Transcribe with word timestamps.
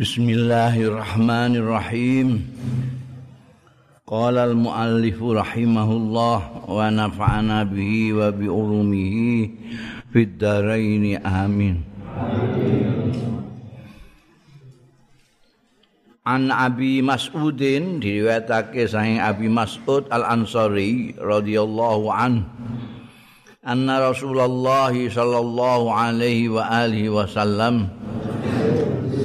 Bismillahirrahmanirrahim. 0.00 2.40
Qala 4.08 4.48
al-muallif 4.48 5.20
rahimahullah 5.20 6.64
wa 6.64 6.88
nafa'ana 6.88 7.68
bihi 7.68 8.16
wa 8.16 8.32
bi 8.32 8.48
ulumihi 8.48 9.52
fid 10.08 10.40
dharain 10.40 11.20
amin. 11.20 11.84
An 16.24 16.48
Abi 16.48 17.04
Mas'udin 17.04 18.00
diriwayatake 18.00 18.88
saking 18.88 19.20
Abi 19.20 19.52
Mas'ud 19.52 20.08
Al-Ansari 20.08 21.12
radhiyallahu 21.20 22.08
an 22.08 22.48
anna 23.60 24.08
Rasulullah 24.08 24.96
sallallahu 24.96 25.92
alaihi 25.92 26.48
wa 26.48 26.64
alihi 26.64 27.12
wasallam 27.12 27.92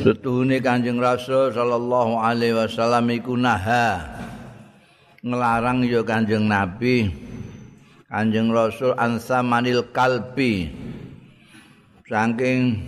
Setuhune 0.06 0.62
Kanjeng 0.62 1.02
Rasul 1.02 1.50
sallallahu 1.50 2.22
alaihi 2.22 2.54
wasallam 2.54 3.10
iku 3.10 3.34
naha. 3.34 4.06
Nglarang 5.26 5.82
ya 5.82 6.06
Kanjeng 6.06 6.46
Nabi 6.46 7.10
Kanjeng 8.06 8.54
Rasul 8.54 8.94
ansa 9.02 9.42
manil 9.42 9.82
kalbi. 9.90 10.70
Saking 12.06 12.86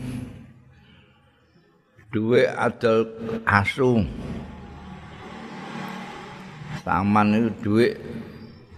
duwe 2.14 2.46
adol 2.54 3.10
asu. 3.50 4.06
Saman 6.86 7.34
itu 7.34 7.50
duwe 7.66 7.98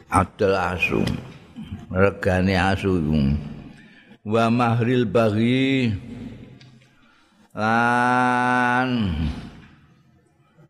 adol 0.08 0.56
asu. 0.56 1.04
Regane 1.92 2.56
asu 2.56 3.04
wa 4.24 4.46
mahril 4.48 5.04
baghi 5.04 5.92
lan. 7.60 8.90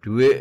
Duit. 0.01 0.39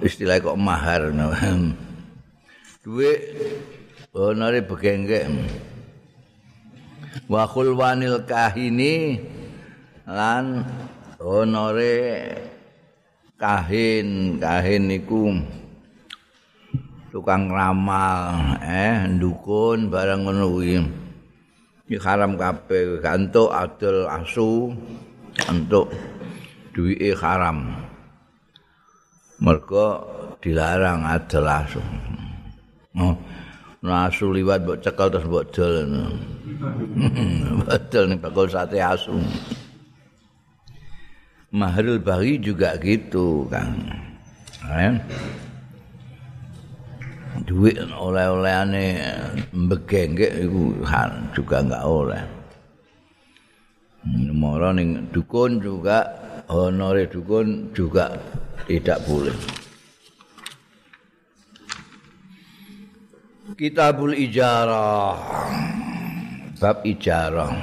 Istilah 0.00 0.40
kok 0.40 0.56
mahar 0.56 1.12
duit. 2.80 3.20
Honore 4.16 4.64
begenggek 4.64 5.28
wa 7.28 7.44
khulwanil 7.44 8.24
kahini. 8.24 9.20
Lan 10.08 10.64
honore 11.20 12.00
kahin. 13.36 14.40
Kahin 14.40 14.88
niku 14.88 15.36
tukang 17.08 17.48
ramal 17.48 18.58
eh 18.60 19.08
dukun 19.16 19.88
barang 19.88 20.28
ngono 20.28 20.46
kuwi. 20.52 20.76
Iki 21.88 21.96
haram 22.04 22.36
kabeh 22.36 23.00
gantuk 23.00 23.48
adol 23.48 24.04
asu 24.12 24.76
untuk 25.48 25.88
duwike 26.76 27.16
haram. 27.16 27.72
Mergo 29.40 30.04
dilarang 30.44 31.08
adol 31.08 31.46
asu. 31.48 31.82
Oh 32.98 33.16
asu 33.86 34.34
liwat 34.34 34.66
mbok 34.66 34.78
cekel 34.82 35.08
terus 35.08 35.26
mbok 35.30 35.44
dol. 35.54 35.74
Betul 37.68 38.02
nih 38.10 38.18
bakul 38.18 38.50
sate 38.50 38.82
asu. 38.82 39.14
Mahrul 41.48 41.96
bagi 42.04 42.36
juga 42.44 42.76
gitu 42.76 43.48
kan 43.48 43.72
eh? 44.68 45.00
Duit 47.46 47.78
oleh-olehane 47.78 48.98
mbegenggek 49.52 50.48
iku 50.48 50.82
juga 51.36 51.56
enggak 51.62 51.84
oleh. 51.84 52.22
Moro 54.32 54.72
ning 54.72 55.10
dukun 55.12 55.60
juga 55.60 56.06
honore 56.48 57.06
dukun 57.10 57.74
juga 57.76 58.16
tidak 58.64 59.04
boleh. 59.04 59.36
Kitabul 63.58 64.14
Ijarah 64.14 65.18
bab 66.58 66.82
ijarah. 66.82 67.54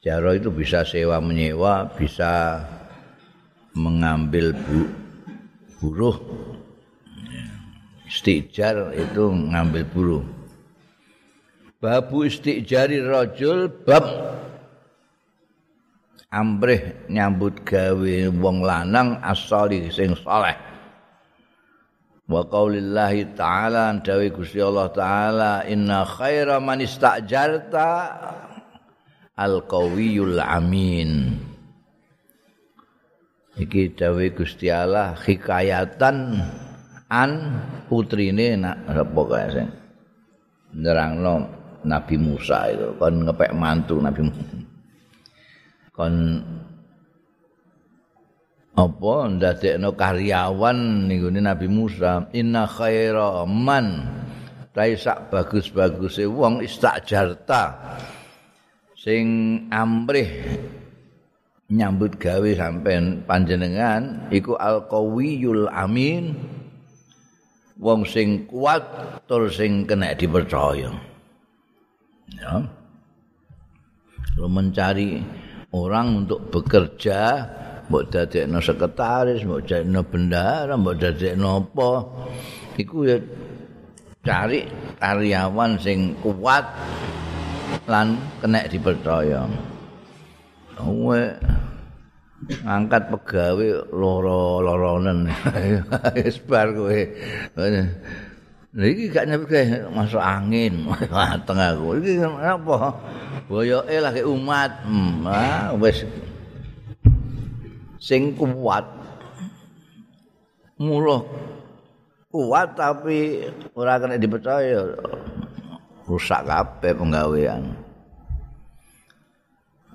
Ijarah 0.00 0.34
itu 0.36 0.52
bisa 0.52 0.84
sewa 0.84 1.18
menyewa, 1.18 1.88
bisa 1.96 2.60
mengambil 3.72 4.52
bu, 4.52 4.84
buruh 5.80 6.16
istijar 8.12 8.92
itu 8.92 9.32
ngambil 9.32 9.84
buruh. 9.88 10.24
Babu 11.80 12.28
istijari 12.28 13.00
rajul 13.00 13.72
bab 13.88 14.04
ambrih 16.28 17.08
nyambut 17.08 17.64
gawe 17.64 18.16
wong 18.36 18.60
lanang 18.60 19.16
asali 19.24 19.88
sing 19.88 20.12
saleh. 20.20 20.54
Wa 22.28 22.44
qaulillahi 22.46 23.34
ta'ala 23.34 23.98
dawi 23.98 24.30
Gusti 24.30 24.62
Allah 24.62 24.88
taala 24.94 25.52
inna 25.66 26.06
khaira 26.06 26.62
man 26.62 26.84
istajarta 26.84 27.88
al 29.34 29.64
qawiyul 29.66 30.38
amin. 30.38 31.34
Iki 33.58 33.98
dawe 33.98 34.24
Gusti 34.32 34.70
Allah 34.70 35.18
hikayatan 35.18 36.40
an 37.12 37.60
putrine 37.92 38.56
nak 38.56 38.88
apa 38.88 39.20
kae 39.28 39.46
sing 39.52 39.68
nerangno 40.80 41.60
Nabi 41.84 42.16
Musa 42.16 42.72
itu. 42.72 42.96
Kon 42.96 43.28
ngepek 43.28 43.52
mantu 43.52 44.00
Nabi 44.00 44.22
Musa. 44.24 44.56
Kon 45.92 46.14
apa 48.72 49.14
ndadekno 49.28 49.92
karyawan 49.92 50.78
niku 51.12 51.28
Nabi 51.28 51.68
Musa 51.68 52.32
inna 52.32 52.64
khaira 52.64 53.44
man. 53.44 53.86
Sak 54.72 55.28
bagus-baguse 55.28 56.24
wong 56.24 56.64
istajarta 56.64 57.76
sing 58.96 59.26
amrih 59.68 60.32
nyambut 61.68 62.16
gawe 62.16 62.50
sampean 62.56 63.20
panjenengan 63.28 64.32
iku 64.32 64.56
alqawiyul 64.56 65.68
amin 65.68 66.40
wong 67.82 68.06
sing 68.06 68.46
kuat 68.46 68.86
tur 69.26 69.50
sing 69.50 69.82
kena 69.82 70.14
dipercaya. 70.14 70.94
Ya. 72.30 72.54
Lo 74.38 74.46
mencari 74.46 75.18
orang 75.74 76.24
untuk 76.24 76.48
bekerja, 76.48 77.44
mbok 77.90 78.08
dadekno 78.08 78.62
sekretaris, 78.62 79.42
mbok 79.42 79.66
dadekno 79.66 80.00
bendara, 80.06 80.78
mbok 80.78 80.96
dadekno 80.96 81.66
apa, 81.66 81.90
iku 82.78 82.96
ya 83.04 83.18
cari 84.22 84.64
karyawan 85.02 85.76
sing 85.82 86.14
kuat 86.22 86.64
lan 87.90 88.14
kena 88.38 88.64
dipercaya. 88.70 89.44
Kowe 90.78 91.22
ngangkat 92.42 93.12
pegawe 93.12 93.68
loro-loronen 93.94 95.30
wis 96.18 96.38
bar 96.42 96.74
kowe. 96.74 97.00
Lha 98.72 98.86
iki 98.88 99.12
gak 99.12 99.28
nyampe 99.28 99.84
masuk 99.92 100.22
angin. 100.22 100.88
Mateng 101.12 101.60
aku. 101.60 102.00
Iki 102.00 102.24
apa? 102.24 102.76
Boyoke 103.44 103.96
lagi 104.00 104.24
umat. 104.24 104.88
Hmm, 104.88 105.28
ah 105.28 105.76
wis. 105.76 106.08
Sing 108.00 108.32
kuat. 108.34 108.88
Muluh 110.80 111.22
kuat 112.32 112.72
tapi 112.74 113.44
ora 113.76 114.00
kena 114.00 114.16
dipercaya 114.16 114.88
rusak 116.08 116.48
kabeh 116.48 116.96
penggawean. 116.96 117.76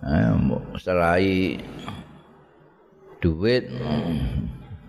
Eh 0.06 0.32
serai 0.78 1.58
duit 3.24 3.70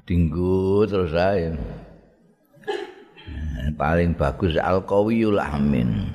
dinggo 0.04 0.84
terus 0.88 1.12
ae. 1.14 1.52
Paling 3.76 4.16
bagus 4.16 4.56
alqawiyul 4.56 5.38
amin. 5.38 6.10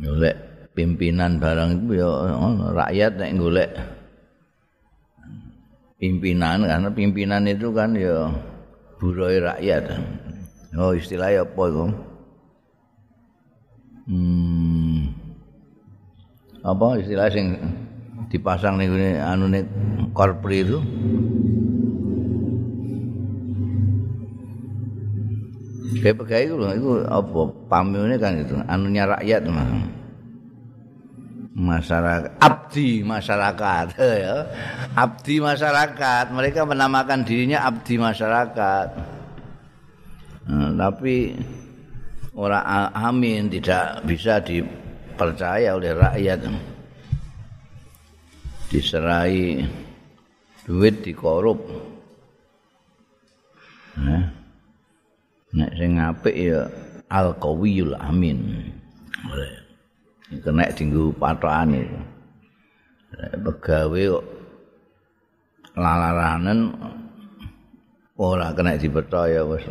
Golek 0.00 0.36
pimpinan 0.74 1.38
barang 1.38 1.86
itu 1.86 2.02
ya 2.02 2.10
rakyat 2.74 3.12
nek 3.20 3.32
golek 3.38 3.70
pimpinan 6.02 6.66
karena 6.66 6.88
pimpinan 6.90 7.46
itu 7.46 7.70
kan 7.70 7.94
ya 7.94 8.32
buroy 8.98 9.38
rakyat. 9.38 9.94
Oh 10.74 10.90
istilahnya 10.96 11.46
apa 11.46 11.62
itu? 11.70 11.86
Hmm 14.04 15.24
apa 16.64 16.96
istilah 16.96 17.28
sing 17.28 17.60
dipasang 18.34 18.74
nih 18.82 18.90
ini 18.90 19.10
anu 19.22 19.46
nih 19.46 19.62
korpri 20.10 20.66
itu 20.66 20.82
Kayak 26.04 26.20
pegawai 26.20 26.44
itu, 26.44 26.54
itu 26.76 26.90
apa? 27.08 27.40
Pamilnya 27.70 28.16
kan 28.20 28.36
itu, 28.36 28.52
anunya 28.68 29.08
rakyat 29.08 29.40
mah. 29.48 29.68
Masyarakat, 31.54 32.44
abdi 32.44 33.00
masyarakat, 33.00 33.86
ya. 34.26 34.36
abdi 34.92 35.40
masyarakat. 35.40 36.24
Mereka 36.28 36.66
menamakan 36.68 37.24
dirinya 37.24 37.64
abdi 37.64 37.96
masyarakat. 37.96 38.86
Nah, 40.44 40.70
tapi 40.76 41.32
orang 42.36 42.92
amin 42.92 43.48
tidak 43.48 44.04
bisa 44.04 44.44
dipercaya 44.44 45.72
oleh 45.72 45.94
rakyat. 45.96 46.52
Diserai 48.74 49.62
duit 50.66 51.06
dikorup. 51.06 51.62
Nah. 53.94 54.44
nek 55.54 55.70
sing 55.78 56.02
apik 56.02 56.34
ya 56.34 56.66
al 57.06 57.38
qawiyul 57.38 57.94
amin 57.94 58.66
iku 60.34 60.50
nek 60.50 60.74
dinggo 60.74 61.14
patokane 61.14 61.86
pegawe 63.14 64.02
kok 64.18 64.26
lalaranen 65.78 66.74
ora 68.18 68.50
kena 68.50 68.74
dipercaya 68.74 69.46
wis 69.46 69.62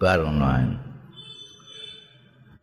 bar 0.00 0.24
ngono 0.24 0.85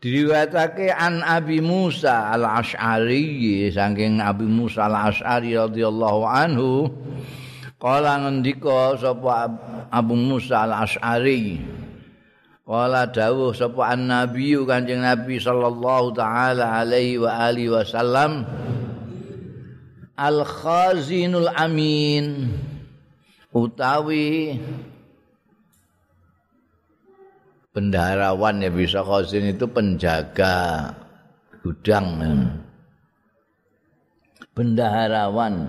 Diriwayatake 0.04 0.92
an 0.92 1.24
Abi 1.24 1.64
Musa 1.64 2.36
al-Asy'ari 2.36 3.72
saking 3.72 4.20
Abi 4.20 4.44
Musa 4.44 4.92
al-Asy'ari 4.92 5.56
radhiyallahu 5.56 6.28
anhu 6.28 6.92
kala 7.80 8.20
ngendika 8.28 9.00
sapa 9.00 9.48
Abu 9.88 10.20
Musa 10.20 10.68
al-Asy'ari. 10.68 11.64
Wala 12.68 13.08
dawuh 13.08 13.56
sapa 13.56 13.96
an-nabi 13.96 14.60
Kanjeng 14.68 15.08
Nabi 15.08 15.40
sallallahu 15.40 16.12
taala 16.12 16.84
alaihi 16.84 17.24
wa 17.24 17.40
alihi 17.40 17.72
wasallam 17.72 18.44
Al-Khazinul 20.20 21.48
Amin 21.48 22.52
utawi 23.56 24.60
bendaharawan 27.74 28.62
ya 28.62 28.70
bisa 28.70 29.02
khazin 29.02 29.50
itu 29.50 29.66
penjaga 29.66 30.94
gudang. 31.66 32.22
Bendaharawan 34.54 35.66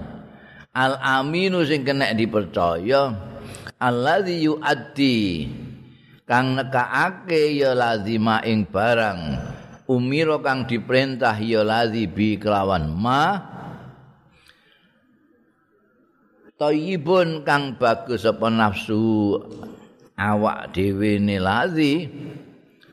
al-aminu 0.76 1.64
sing 1.64 1.88
kena 1.88 2.12
dipercaya 2.12 3.16
alladzi 3.80 4.44
yu'addi 4.44 5.18
kang 6.28 6.60
nekaake 6.60 7.56
ya 7.56 7.72
lazima 7.72 8.44
ing 8.44 8.68
barang. 8.68 9.52
Umiro 9.84 10.40
kang 10.40 10.64
diperintah 10.64 11.36
ya 11.44 11.60
lazibi 11.60 12.40
kelawan 12.40 12.88
ma. 12.88 13.52
Tayyibun 16.56 17.44
kang 17.44 17.76
bagus 17.76 18.24
apa 18.24 18.48
nafsu 18.48 19.36
awak 20.18 20.74
dhewe 20.74 21.18
ne 21.18 21.36
lazi 21.42 22.08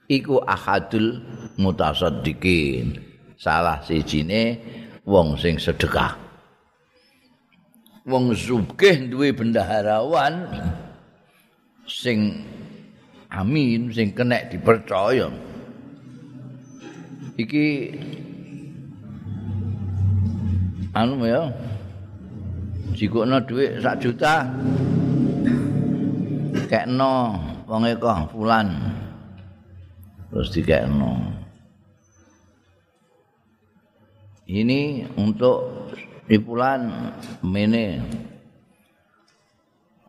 iku 0.09 0.41
ahadul 0.43 1.21
mutasaddiqin. 1.61 2.97
Salah 3.41 3.81
sijine 3.81 4.61
wong 5.05 5.37
sing 5.37 5.57
sedekah. 5.57 6.13
Wong 8.05 8.33
sugih 8.33 9.09
duwe 9.09 9.33
bendaharawan 9.33 10.49
sing 11.85 12.45
amin 13.29 13.89
sing 13.93 14.13
kena 14.13 14.45
dipercaya. 14.49 15.29
Iki 17.37 17.65
anu 20.93 21.23
ya 21.23 21.47
jikono 22.93 23.39
dhuwit 23.47 23.79
sak 23.79 24.03
juta 24.03 24.45
kekno 26.71 27.35
wong 27.67 27.83
eko 27.91 28.31
fulan. 28.31 28.71
Terus 30.31 30.47
dikekno. 30.55 31.19
Ini 34.47 35.11
untuk 35.19 35.91
di 36.31 36.39
bulan 36.39 37.11
mene. 37.43 37.99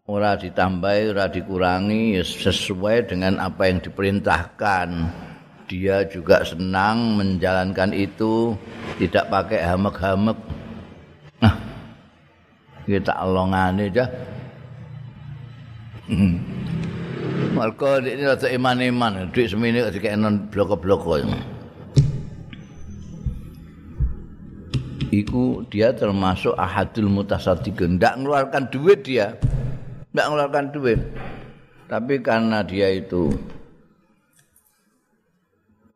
Ora 0.06 0.38
ditambahi 0.38 1.14
ora 1.14 1.26
dikurangi 1.26 2.22
sesuai 2.22 3.10
dengan 3.10 3.42
apa 3.42 3.66
yang 3.66 3.82
diperintahkan. 3.82 4.88
Dia 5.66 6.06
juga 6.06 6.46
senang 6.46 7.18
menjalankan 7.18 7.90
itu 7.90 8.54
tidak 9.02 9.30
pakai 9.30 9.62
hamek-hamek. 9.66 10.38
Nah 11.42 11.54
kita 12.86 13.14
alongane 13.14 13.90
aja 13.90 14.06
Marco 17.54 18.02
ini 18.02 18.26
rasa 18.26 18.50
iman-iman, 18.50 19.30
duit 19.30 19.54
semini 19.54 19.78
kayak 19.86 20.18
non 20.18 20.50
blok-blok 20.50 21.06
Iku 25.12 25.68
dia 25.68 25.92
termasuk 25.92 26.56
ahadul 26.56 27.12
mutasadiqun, 27.12 28.00
tidak 28.00 28.16
mengeluarkan 28.16 28.64
duit 28.72 29.04
dia. 29.04 29.36
tidak 30.12 30.26
mengeluarkan 30.28 30.66
duit. 30.72 31.00
Tapi 31.88 32.14
karena 32.24 32.64
dia 32.64 32.88
itu 32.88 33.28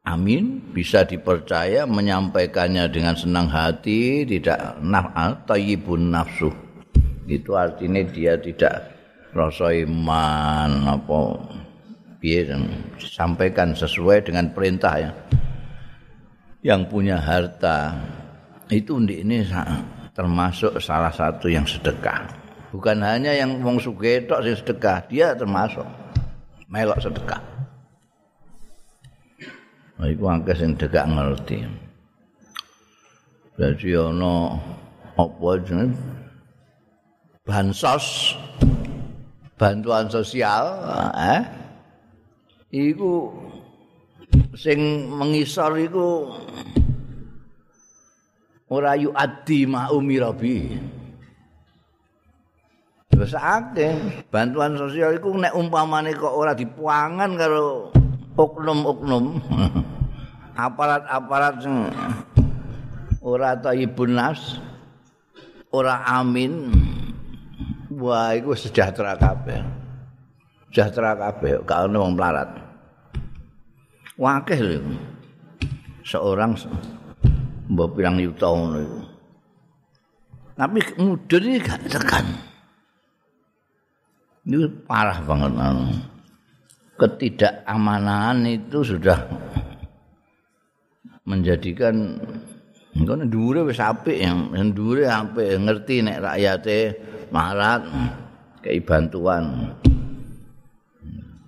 amin, 0.05 0.61
bisa 0.73 1.05
dipercaya, 1.09 1.89
menyampaikannya 1.89 2.85
dengan 2.93 3.17
senang 3.17 3.49
hati, 3.49 4.29
tidak 4.29 4.77
naf 4.85 5.09
tayyibun 5.49 6.13
nafsu. 6.13 6.53
Itu 7.25 7.57
artinya 7.57 8.05
dia 8.05 8.37
tidak 8.37 8.96
rasa 9.35 9.73
iman 9.73 10.71
apa 10.87 11.21
biar 12.21 12.59
sampaikan 12.99 13.73
sesuai 13.75 14.27
dengan 14.27 14.51
perintah 14.51 14.95
ya. 14.99 15.11
Yang 16.67 16.83
punya 16.91 17.17
harta 17.23 17.95
itu 18.71 18.99
ini 18.99 19.47
termasuk 20.11 20.83
salah 20.83 21.15
satu 21.15 21.47
yang 21.47 21.63
sedekah. 21.63 22.27
bukan 22.75 22.99
hanya 23.01 23.33
yang 23.33 23.63
wong 23.65 23.81
sugih 23.81 24.27
tok 24.29 24.45
sing 24.45 24.59
sedekah, 24.59 25.01
dia 25.09 25.33
termasuk 25.33 25.87
melok 26.69 26.99
sedekah. 27.01 27.41
Nah, 29.97 30.13
iku 30.13 30.29
angke 30.29 30.53
sing 30.53 30.77
dekak 30.77 31.09
ngerti. 31.09 31.65
Jadi 33.57 33.97
ana 33.97 34.61
apa 35.17 35.51
bansos 37.49 38.37
bantuan 39.57 40.09
sosial 40.13 40.65
eh 41.17 41.43
iku 42.73 43.33
sing 44.53 45.09
mengisor 45.13 45.81
iku 45.81 46.29
ora 48.69 48.97
yu 48.97 49.13
adi 49.17 49.65
ma 49.65 49.89
umirabi 49.93 50.77
Terus 53.17 53.33
bantuan 54.29 54.77
sosial 54.77 55.17
itu 55.17 55.33
nek 55.33 55.57
umpamane 55.57 56.13
kok 56.13 56.37
ora 56.37 56.53
dipuangan 56.53 57.33
karo 57.33 57.89
oknum-oknum. 58.37 59.41
Aparat-aparat 60.69 61.65
sing 61.65 61.89
ora 63.25 63.57
thayyibun 63.57 64.21
nas, 64.21 64.61
ora 65.73 66.05
amin. 66.05 66.77
Wah, 67.97 68.37
iku 68.37 68.53
sejahtera 68.53 69.17
kabeh. 69.17 69.65
Sejahtera 70.69 71.17
kabeh, 71.17 71.65
gak 71.65 71.89
ono 71.89 72.05
wong 72.05 72.13
melarat. 72.13 72.51
Wakeh 74.21 74.61
lho. 74.61 74.81
Seorang 76.05 76.53
mbok 77.73 77.97
pirang 77.97 78.21
yuta 78.21 78.53
ngono 78.53 78.79
iku. 78.85 79.01
Tapi 80.61 80.79
mudun 81.01 81.45
iki 81.49 81.65
gak 81.65 81.81
tekan. 81.89 82.27
Ini 84.45 84.69
parah 84.85 85.25
banget. 85.25 85.53
Ketidakamanan 87.01 88.45
itu 88.45 88.79
sudah 88.85 89.25
menjadikan 91.25 92.21
Ngono 92.97 93.29
dhuwure 93.29 93.69
wis 93.69 93.77
apik 93.77 94.17
yang 94.17 94.73
dhuwure 94.73 95.05
apik 95.05 95.61
ngerti 95.61 96.01
nek 96.01 96.25
rakyate 96.25 96.79
marat 97.31 97.83
kei 98.63 98.83
bantuan. 98.83 99.75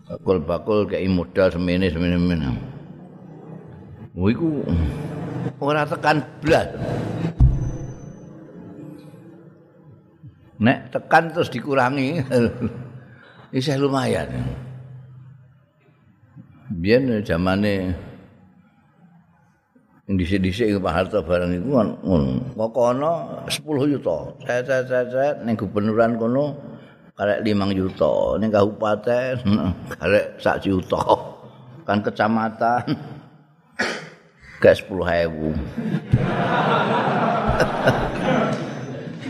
Bakul-bakul 0.08 0.88
kei 0.88 1.04
modal 1.10 1.52
semene 1.52 1.92
semene 1.92 2.16
semene. 2.16 2.48
Oh 4.16 4.28
iku 4.32 4.64
ora 5.60 5.84
tekan 5.84 6.24
blas. 6.40 6.68
Nek 10.58 10.90
tekan 10.90 11.30
terus 11.30 11.52
dikurangi. 11.52 12.18
isih 13.58 13.80
lumayan. 13.80 14.28
biyen 16.68 17.24
zamane 17.24 17.96
dhisik-dhisik 20.08 20.80
Pak 20.80 20.94
Harto 20.96 21.20
bareng 21.20 21.52
iku 21.52 21.68
ngono. 21.76 21.92
Pokoke 22.56 22.96
10 23.52 23.92
juta. 23.92 24.32
Cet-cet 24.48 25.44
ning 25.44 25.52
gubernuran 25.52 26.16
kono 26.16 26.56
karek 27.12 27.44
5 27.44 27.76
juta, 27.76 28.40
ning 28.40 28.48
kabupaten 28.48 29.36
karek 30.00 30.40
1 30.40 30.64
juta. 30.64 31.02
Kan 31.84 32.00
kecamatan 32.00 32.88
gak 34.64 34.74
10.000. 34.80 34.96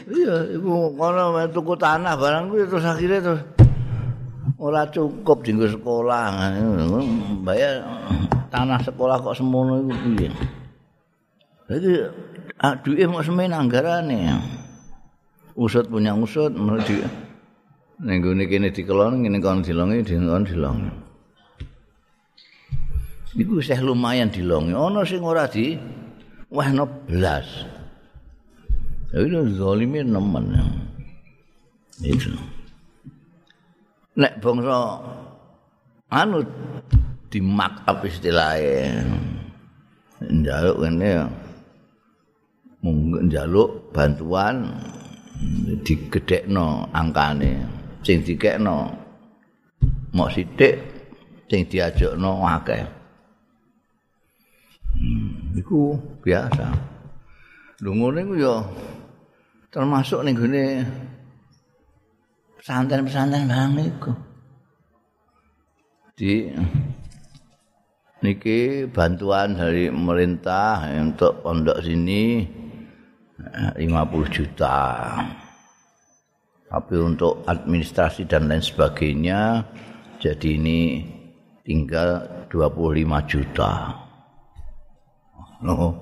Iya, 0.09 0.37
iku 0.59 0.95
ngono 0.95 1.43
tuku 1.51 1.75
tanah 1.75 2.15
barang 2.15 2.55
kuwi 2.55 2.71
terus 2.71 2.87
akhirnya 2.87 3.19
terus 3.19 3.43
ora 4.59 4.87
cukup 4.91 5.43
dinggo 5.43 5.67
sekolah. 5.67 6.55
Bayar 7.43 7.83
tanah 8.51 8.79
sekolah 8.83 9.19
kok 9.27 9.35
semono 9.35 9.83
iku 9.83 9.95
piye? 10.07 10.31
Jadi 11.69 11.93
duit 12.81 13.05
mau 13.13 13.21
semen 13.21 13.53
anggarannya. 13.53 14.41
Usut 15.53 15.85
punya 15.93 16.17
usut, 16.17 16.57
menuju. 16.57 17.05
Nenggu 17.99 18.31
ini 18.33 18.45
kini 18.49 18.69
dikelon, 18.73 19.27
ini 19.27 19.43
kan 19.43 19.61
dilongi, 19.61 20.07
kan 20.07 20.47
dilongi. 20.49 20.91
Iku 23.37 23.61
saya 23.61 23.85
lumayan 23.85 24.33
dilongi. 24.33 24.73
Ono 24.73 25.05
sing 25.05 25.21
ora 25.21 25.45
di, 25.45 25.77
wah 26.49 26.73
no 26.73 26.89
belas. 26.89 27.69
Tapi 29.13 29.29
zolimin 29.53 30.09
nemen. 30.09 30.57
Itu. 32.01 32.33
Nek 34.17 34.41
bangsa 34.41 35.05
anu 36.09 36.47
di 37.29 37.39
mark 37.45 37.85
up 37.85 38.01
istilahnya. 38.07 39.05
Njaluk 40.23 40.87
ini 40.87 41.09
ya. 41.19 41.27
Njaluk 42.83 43.91
bantuan 43.91 44.79
digedhekno 45.83 46.87
angkane. 46.95 47.53
Sing 48.03 48.23
dikekno 48.23 48.95
mok 50.15 50.31
sithik 50.33 50.75
sing 51.51 51.67
diajakno 51.67 52.43
akeh. 52.47 52.83
Hmm, 54.99 55.59
iku 55.59 55.95
biasa. 56.23 56.67
Lho 57.83 57.91
ngene 57.95 58.21
ku 58.27 58.35
ya 58.35 58.55
termasuk 59.71 60.27
ning 60.27 60.35
gone 60.35 60.67
pesantren-pesantren 62.59 63.47
bang 63.47 63.79
iku. 63.79 64.13
Di 66.19 66.51
niki 68.19 68.91
bantuan 68.91 69.55
dari 69.55 69.87
pemerintah 69.87 70.83
untuk 70.99 71.47
pondok 71.47 71.79
sini 71.87 72.43
50 73.39 74.35
juta. 74.35 74.79
Tapi 76.69 76.95
untuk 77.01 77.47
administrasi 77.49 78.29
dan 78.29 78.51
lain 78.51 78.61
sebagainya 78.61 79.65
jadi 80.19 80.59
ini 80.59 81.07
tinggal 81.63 82.27
25 82.51 83.31
juta. 83.31 83.95
No. 85.65 85.95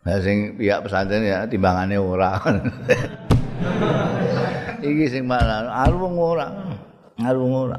Nah, 0.00 0.16
sing 0.24 0.56
pihak 0.56 0.86
pesantren 0.86 1.26
ya 1.26 1.44
timbangannya 1.44 2.00
ora. 2.00 2.40
iki 4.80 5.12
sing 5.12 5.28
malah 5.28 5.68
arung 5.84 6.16
ora. 6.16 6.48
Arung 7.20 7.52
ora. 7.52 7.76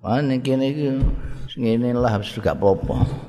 Mana 0.00 0.40
kene 0.40 0.72
iki 0.72 0.88
ngene 1.58 1.92
lah 1.92 2.16
wis 2.16 2.32
gak 2.40 2.56
apa-apa. 2.56 3.25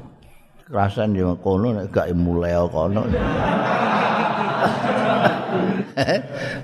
Kerasan 0.67 1.15
yo 1.15 1.31
kono 1.39 1.71
nek 1.71 1.95
gak 1.95 2.11
mulai 2.11 2.51
kono. 2.67 3.07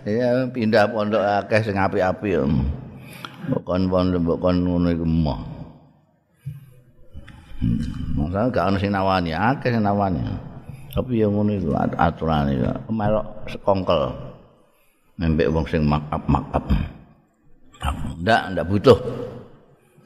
ya 0.03 0.43
pindah 0.51 0.91
pondok 0.91 1.23
akeh 1.23 1.63
sing 1.63 1.79
apik-apik. 1.79 2.43
Bukan 3.47 3.87
pondok 3.87 4.21
bukan 4.27 4.55
ngono 4.59 4.91
iku 4.91 5.07
mah. 5.07 5.39
Masalah 8.19 8.51
gak 8.51 8.67
ono 8.67 8.77
sing 8.83 8.91
nawani, 8.91 9.31
akeh 9.31 9.71
sing 9.71 9.87
nawani. 9.87 10.19
Tapi 10.91 11.23
yang 11.23 11.31
ngono 11.39 11.55
iku 11.55 11.71
aturan 11.95 12.51
iki. 12.51 12.67
Melok 12.91 13.47
sekongkel. 13.55 14.11
Membek 15.15 15.47
wong 15.47 15.63
sing 15.63 15.87
makap 15.87 16.27
makap. 16.27 16.67
Ndak, 18.19 18.51
ndak 18.51 18.67
butuh. 18.67 18.99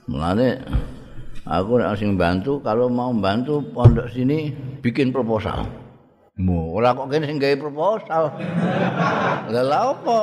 Mulane 0.05 0.61
aku 1.43 1.77
nek 1.77 1.99
sing 1.99 2.15
bantu 2.15 2.63
kalau 2.63 2.89
mau 2.89 3.13
bantu 3.13 3.61
pondok 3.75 4.09
sini 4.09 4.49
bikin 4.81 5.11
proposal. 5.13 5.67
Mu, 6.37 6.77
ora 6.77 6.93
kok 6.93 7.09
kene 7.09 7.25
sing 7.25 7.41
gawe 7.41 7.57
proposal. 7.57 8.29
Lah 9.53 9.63
lha 9.65 9.79
apa? 9.89 10.19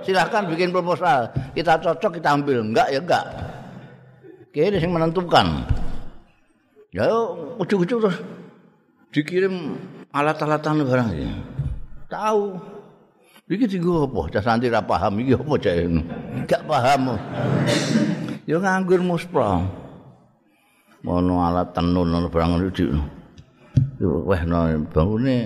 Silahkan 0.00 0.48
bikin 0.48 0.72
proposal. 0.72 1.28
Kita 1.52 1.76
cocok 1.76 2.16
kita 2.16 2.32
ambil, 2.32 2.64
enggak 2.64 2.88
ya 2.88 3.00
enggak. 3.04 3.24
Kene 4.56 4.80
sing 4.80 4.88
menentukan. 4.88 5.68
Ya 6.96 7.12
ujug-ujug 7.60 8.08
terus 8.08 8.16
dikirim 9.12 9.76
alat-alatan 10.16 10.80
barang 10.80 11.08
iki. 11.12 11.28
Tahu. 12.08 12.44
Iki 13.52 13.68
dienggo 13.68 14.08
apa? 14.08 14.32
Cah 14.32 14.42
santri 14.44 14.72
ra 14.72 14.80
paham 14.80 15.20
iki 15.20 15.36
apa 15.36 15.52
cah 15.60 15.74
Enggak 15.76 16.62
paham. 16.64 17.20
Ya 18.48 18.56
nganggur 18.56 19.04
muspra. 19.04 19.60
Mono 21.02 21.42
alat 21.42 21.74
tenun 21.74 22.14
ono 22.14 22.30
barang 22.30 22.50
ngono 22.54 22.70
weh 24.02 24.42
no 24.46 24.58
bangune 24.90 25.36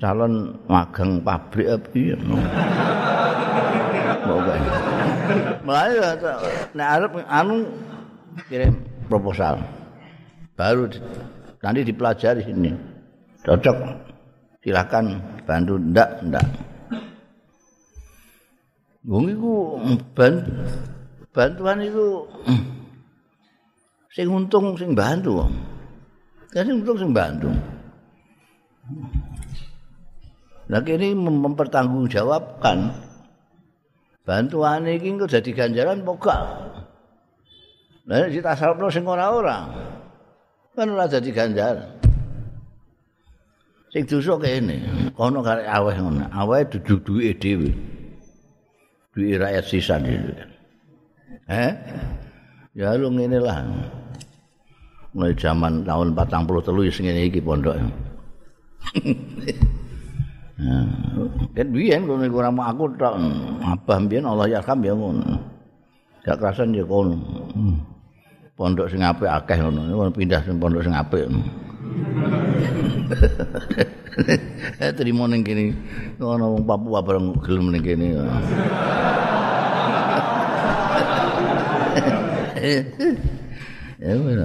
calon 0.00 0.52
magang 0.68 1.24
pabrik 1.24 1.68
apa 1.68 1.96
ya 1.96 2.16
Mulai 5.64 5.96
nek 6.76 6.88
arep 7.00 7.12
anu 7.28 7.64
kirim 8.48 8.76
proposal. 9.08 9.60
Baru 10.56 10.88
nanti 11.64 11.80
dipelajari 11.80 12.44
sini. 12.44 12.72
Cocok. 13.44 13.76
Silakan 14.64 15.20
bantu 15.44 15.76
ndak 15.80 16.08
ndak. 16.24 16.44
Wong 19.04 19.28
iku 19.32 19.80
bantuan 21.32 21.84
itu 21.84 22.24
sing 24.14 24.30
untung 24.30 24.78
sing 24.78 24.94
bantu. 24.94 25.42
Jadi 26.54 26.70
untuk 26.70 26.94
sing 27.02 27.10
bantu. 27.10 27.50
Lagi 30.70 30.96
ini 30.96 31.12
mempertanggungjawabkan 31.18 32.94
bantuan 34.22 34.86
ini 34.86 35.18
kok 35.18 35.34
jadi 35.34 35.50
ganjaran 35.50 36.06
pokok. 36.06 36.40
Nah, 38.06 38.28
kita 38.30 38.54
salpno 38.54 38.86
sing 38.88 39.02
ora-ora. 39.02 39.66
Kan 40.78 40.94
ora 40.94 41.10
jadi 41.10 41.28
ganjaran. 41.34 41.98
Sing 43.90 44.06
dosa 44.06 44.38
kene, 44.38 45.10
kono 45.14 45.42
karek 45.42 45.66
aweh 45.66 45.96
ngono. 45.98 46.30
Aweh 46.30 46.66
dudu 46.70 46.94
duwe 47.02 47.30
dhewe. 47.34 47.70
Duwe 49.14 49.38
rakyat 49.38 49.64
sisan 49.66 50.06
iki. 50.06 50.34
Eh? 51.50 51.72
Ya 52.74 52.98
lu 52.98 53.10
ngene 53.14 53.38
lah. 53.38 53.62
Mulai 55.14 55.32
zaman 55.38 55.86
tahun 55.86 56.12
43 56.18 56.66
telu 56.66 56.82
sing 56.90 57.06
ngene 57.06 57.30
iki 57.30 57.40
pondok. 57.40 57.78
Nah, 60.54 60.86
kan 61.50 61.66
biyen 61.74 62.06
kono 62.06 62.30
ramu 62.30 62.62
aku 62.62 62.86
tok. 62.94 63.18
Abah 63.58 63.98
biyen 64.06 64.22
Allah 64.22 64.46
ya 64.46 64.62
kam 64.62 64.86
ya 64.86 64.94
ngono. 64.94 65.34
Gak 66.22 66.38
kerasan 66.38 66.70
ya 66.70 66.86
kono. 66.86 67.18
Pondok 68.54 68.86
sing 68.86 69.02
apik 69.02 69.26
akeh 69.26 69.58
ngono. 69.58 70.14
Pindah 70.14 70.46
sing 70.46 70.62
pondok 70.62 70.86
sing 70.86 70.94
apik. 70.94 71.26
Eh 74.78 74.94
terima 74.94 75.26
ning 75.26 75.42
kene. 75.42 75.74
Ono 76.22 76.54
wong 76.54 76.62
Papua 76.62 77.02
bareng 77.02 77.34
gelem 77.42 77.74
ning 77.74 77.82
kene. 77.82 78.06
Ya 84.04 84.20
wis. 84.20 84.36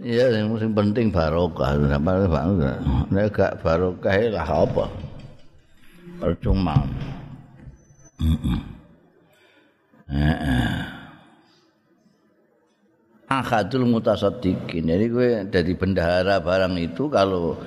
Iya, 0.00 0.32
yang 0.32 0.56
penting 0.56 1.12
barokah. 1.12 1.76
Sampai 1.76 2.24
bangga. 2.24 2.72
Nek 3.12 3.36
barokah 3.60 4.16
lah 4.32 4.48
apa? 4.48 4.84
Percuma. 6.16 6.80
Heeh. 8.16 8.60
Heeh. 10.08 10.76
Akadul. 13.28 13.84
Jadi 14.00 15.04
gue 15.12 15.28
dari 15.52 15.72
bendahara 15.76 16.40
barang 16.40 16.74
itu 16.80 17.12
kalau 17.12 17.60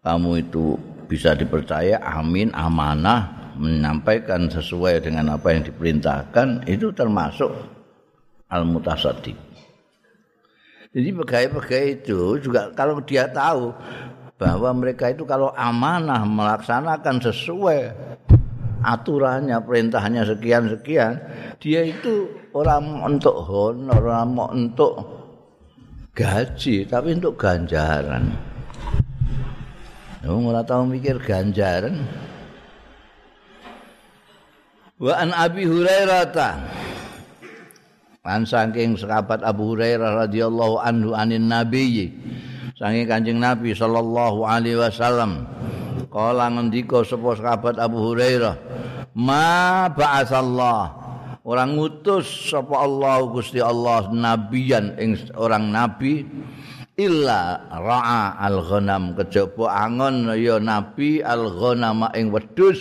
kamu 0.00 0.46
itu 0.46 0.78
bisa 1.10 1.34
dipercaya 1.34 2.00
amin 2.00 2.54
amanah 2.54 3.52
menyampaikan 3.58 4.46
sesuai 4.48 5.04
dengan 5.04 5.36
apa 5.36 5.52
yang 5.52 5.66
diperintahkan 5.66 6.70
itu 6.70 6.94
termasuk 6.94 7.50
al-mutasaddiq. 8.48 9.53
Jadi 10.94 11.10
pegawai-pegawai 11.10 11.88
itu 11.90 12.38
juga 12.38 12.70
kalau 12.70 13.02
dia 13.02 13.26
tahu 13.26 13.74
bahwa 14.38 14.70
mereka 14.78 15.10
itu 15.10 15.26
kalau 15.26 15.50
amanah 15.58 16.22
melaksanakan 16.22 17.18
sesuai 17.18 17.90
aturannya, 18.78 19.58
perintahnya 19.58 20.22
sekian-sekian, 20.22 21.18
dia 21.58 21.82
itu 21.82 22.30
orang 22.54 23.02
untuk 23.02 23.34
honor, 23.42 23.98
orang 23.98 24.38
untuk 24.54 24.94
gaji, 26.14 26.86
tapi 26.86 27.18
untuk 27.18 27.34
ganjaran. 27.34 28.30
Wong 30.24 30.48
ora 30.48 30.62
tau 30.62 30.86
mikir 30.86 31.18
ganjaran. 31.20 32.06
Wa 34.96 35.20
an 35.20 35.34
Abi 35.34 35.66
Hurairah. 35.66 36.56
An 38.24 38.48
saking 38.48 38.96
sahabat 38.96 39.44
Abu 39.44 39.76
Hurairah 39.76 40.24
radhiyallahu 40.24 40.80
anhu 40.80 41.12
anin 41.12 41.44
Nabi. 41.44 42.08
Saking 42.72 43.04
Kanjeng 43.04 43.36
Nabi 43.36 43.76
sallallahu 43.76 44.48
alaihi 44.48 44.80
wasallam. 44.80 45.44
Kala 46.08 46.48
ngendika 46.48 47.04
sapa 47.04 47.36
sahabat 47.36 47.76
Abu 47.76 48.00
Hurairah, 48.00 48.56
"Ma 49.12 49.92
ba'atsallah." 49.92 51.04
Orang 51.44 51.76
ngutus 51.76 52.48
sapa 52.48 52.88
Allah 52.88 53.28
Gusti 53.28 53.60
Allah 53.60 54.08
nabiyan 54.08 54.96
ing 54.96 55.20
orang 55.36 55.68
nabi 55.68 56.24
illa 56.96 57.68
ra'a 57.68 58.40
al-ghanam 58.40 59.12
kejaba 59.12 59.68
angon 59.84 60.32
ya 60.40 60.56
nabi 60.56 61.20
al-ghanam 61.20 62.08
ing 62.16 62.32
wedhus 62.32 62.80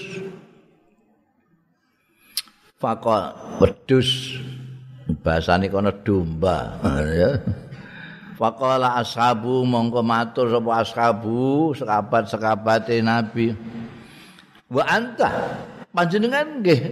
faqal 2.80 3.36
wedhus 3.60 4.40
bahasane 5.24 5.72
kono 5.72 5.90
domba 6.04 6.78
ya 7.16 7.40
faqala 8.36 9.00
ashabu 9.00 9.64
mongko 9.64 10.04
matur 10.04 10.52
sapa 10.52 10.72
ashabu 10.84 11.72
sekabat-sekabate 11.72 13.00
nabi 13.00 13.56
wa 14.68 14.84
anta 14.84 15.58
panjenengan 15.96 16.60
nggih 16.60 16.92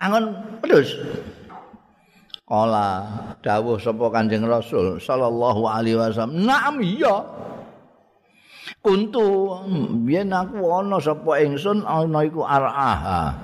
angon 0.00 0.24
wedhus 0.64 0.96
Kala 2.48 3.04
dawuh 3.44 3.76
sapa 3.76 4.08
Kanjeng 4.08 4.48
Rasul 4.48 4.96
sallallahu 4.96 5.68
alaihi 5.68 6.00
wasallam, 6.00 6.48
"Na'am 6.48 6.80
iya." 6.80 7.20
Kuntu 8.80 9.52
biyen 10.08 10.32
aku 10.32 10.56
ana 10.72 10.96
sapa 10.96 11.44
ingsun 11.44 11.84
ana 11.84 12.24
iku 12.24 12.48
araha. 12.48 13.36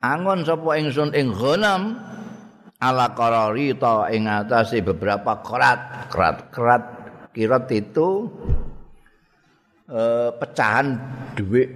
Angon 0.00 0.40
sapa 0.40 0.80
ingsun 0.80 1.12
ing 1.12 1.36
ghanam 1.36 2.00
ala 2.84 3.16
qarari 3.16 3.72
ta 3.80 4.12
ing 4.12 4.28
atase 4.28 4.84
beberapa 4.84 5.40
kerat, 5.40 6.12
kerat-kerat 6.12 6.84
kirat 7.32 7.64
itu 7.72 8.28
eh, 9.88 10.30
pecahan 10.36 10.86
duit 11.32 11.68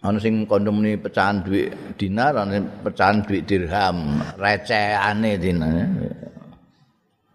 ana 0.00 0.16
sing 0.22 0.46
kondom 0.46 0.80
ni 0.80 0.94
pecahan 0.94 1.42
duit 1.42 1.74
dinar 1.98 2.38
ana 2.38 2.62
pecahan 2.86 3.26
duit 3.26 3.42
dirham. 3.44 4.22
Recehane 4.38 5.36
dinane 5.36 5.82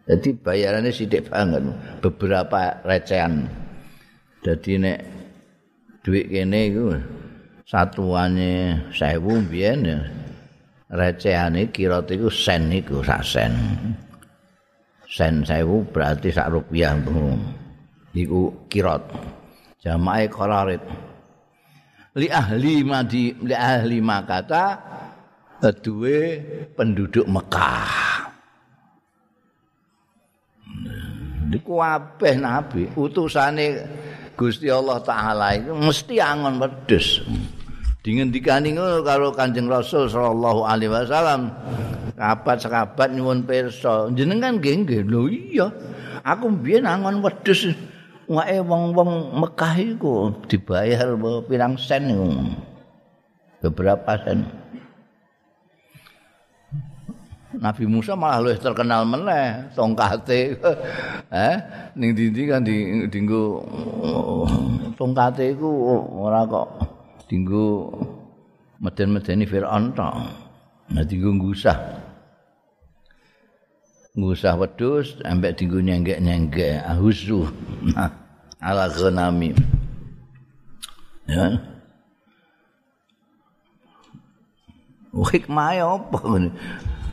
jadi 0.05 0.29
bayarannya 0.37 0.93
sidik 0.93 1.33
banget. 1.33 1.65
Beberapa 1.97 2.85
recehan. 2.85 3.49
Jadi 4.45 4.77
nek 4.77 4.99
duit 6.05 6.29
kene 6.29 6.69
iku 6.69 6.93
satuannya 7.65 8.85
sewu 8.93 9.41
biyen 9.49 9.81
ya 9.81 9.99
recehane 10.95 11.69
kira 11.75 12.01
iku 12.07 12.31
sen 12.31 12.71
iku 12.71 13.03
sak 13.03 13.21
sen. 13.21 13.53
Sen 15.05 15.43
sewu 15.43 15.85
berarti 15.91 16.31
sak 16.31 16.49
rupiah 16.49 16.95
iku 18.15 18.67
kirot. 18.71 19.03
Jamae 19.83 20.25
qararit 20.31 20.81
li 22.15 22.31
ahli 22.31 22.81
madi 22.81 23.35
li 23.43 23.53
ahli 23.53 23.99
makata 24.01 24.79
kedue 25.59 26.41
penduduk 26.73 27.27
Mekah. 27.27 28.25
Diku 31.45 31.77
kabeh 31.77 32.35
nabi? 32.41 32.89
Utusane 32.97 33.67
Gusti 34.35 34.67
Allah 34.67 34.99
taala 34.99 35.55
itu 35.55 35.71
mesti 35.71 36.19
angon 36.19 36.59
wedhus. 36.59 37.23
Dingendikani 38.05 38.77
ngono 38.77 39.01
karo 39.01 39.33
Kanjeng 39.33 39.65
Rasul 39.65 40.05
sallallahu 40.05 40.61
alaihi 40.61 40.93
wasallam. 40.93 41.49
Kabat-kabat 42.13 43.17
nyuwun 43.17 43.49
pirsa, 43.49 44.13
jenengan 44.13 44.61
nggih 44.61 44.85
nggih. 44.85 45.01
Lho 45.09 45.25
iya. 45.25 45.67
Aku 46.21 46.53
mbiyen 46.53 46.85
angon 46.85 47.25
wedhus 47.25 47.73
wae 48.29 48.61
wong-wong 48.61 49.41
Mekah 49.41 49.73
iku 49.81 50.37
dibayar 50.45 51.17
pirang 51.49 51.81
sen. 51.81 52.13
Beberapa 53.65 54.21
sen. 54.21 54.45
Nabi 57.57 57.89
Musa 57.89 58.13
malah 58.13 58.37
luwih 58.45 58.61
terkenal 58.61 59.01
meneh 59.01 59.73
tongkate. 59.73 60.61
eh 61.33 61.55
ning 61.97 62.13
dindi 62.13 62.45
kan 62.45 62.61
di 62.61 63.09
dinggo 63.09 63.65
tongkate 64.93 65.57
iku 65.57 65.69
ora 66.21 66.45
kok 66.45 66.94
dinggo 67.25 67.91
meden-medeni 68.79 69.45
Firaun 69.49 69.93
tok. 69.93 70.15
Nah 70.93 71.03
dinggo 71.05 71.33
ngusah. 71.33 72.05
ngusah 74.15 74.55
wedhus 74.55 75.19
ambek 75.27 75.59
dinggo 75.59 75.83
nyenggek-nyenggek 75.83 76.87
ahusu. 76.87 77.43
Ala 78.67 78.87
ghanami. 78.87 79.51
Ya. 81.27 81.59
Hikmah 85.15 85.79
apa 85.79 86.19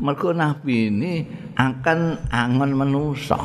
mergo 0.02 0.34
nabi 0.34 0.90
ini 0.90 1.22
akan 1.54 2.18
angon 2.30 2.74
menusa. 2.74 3.38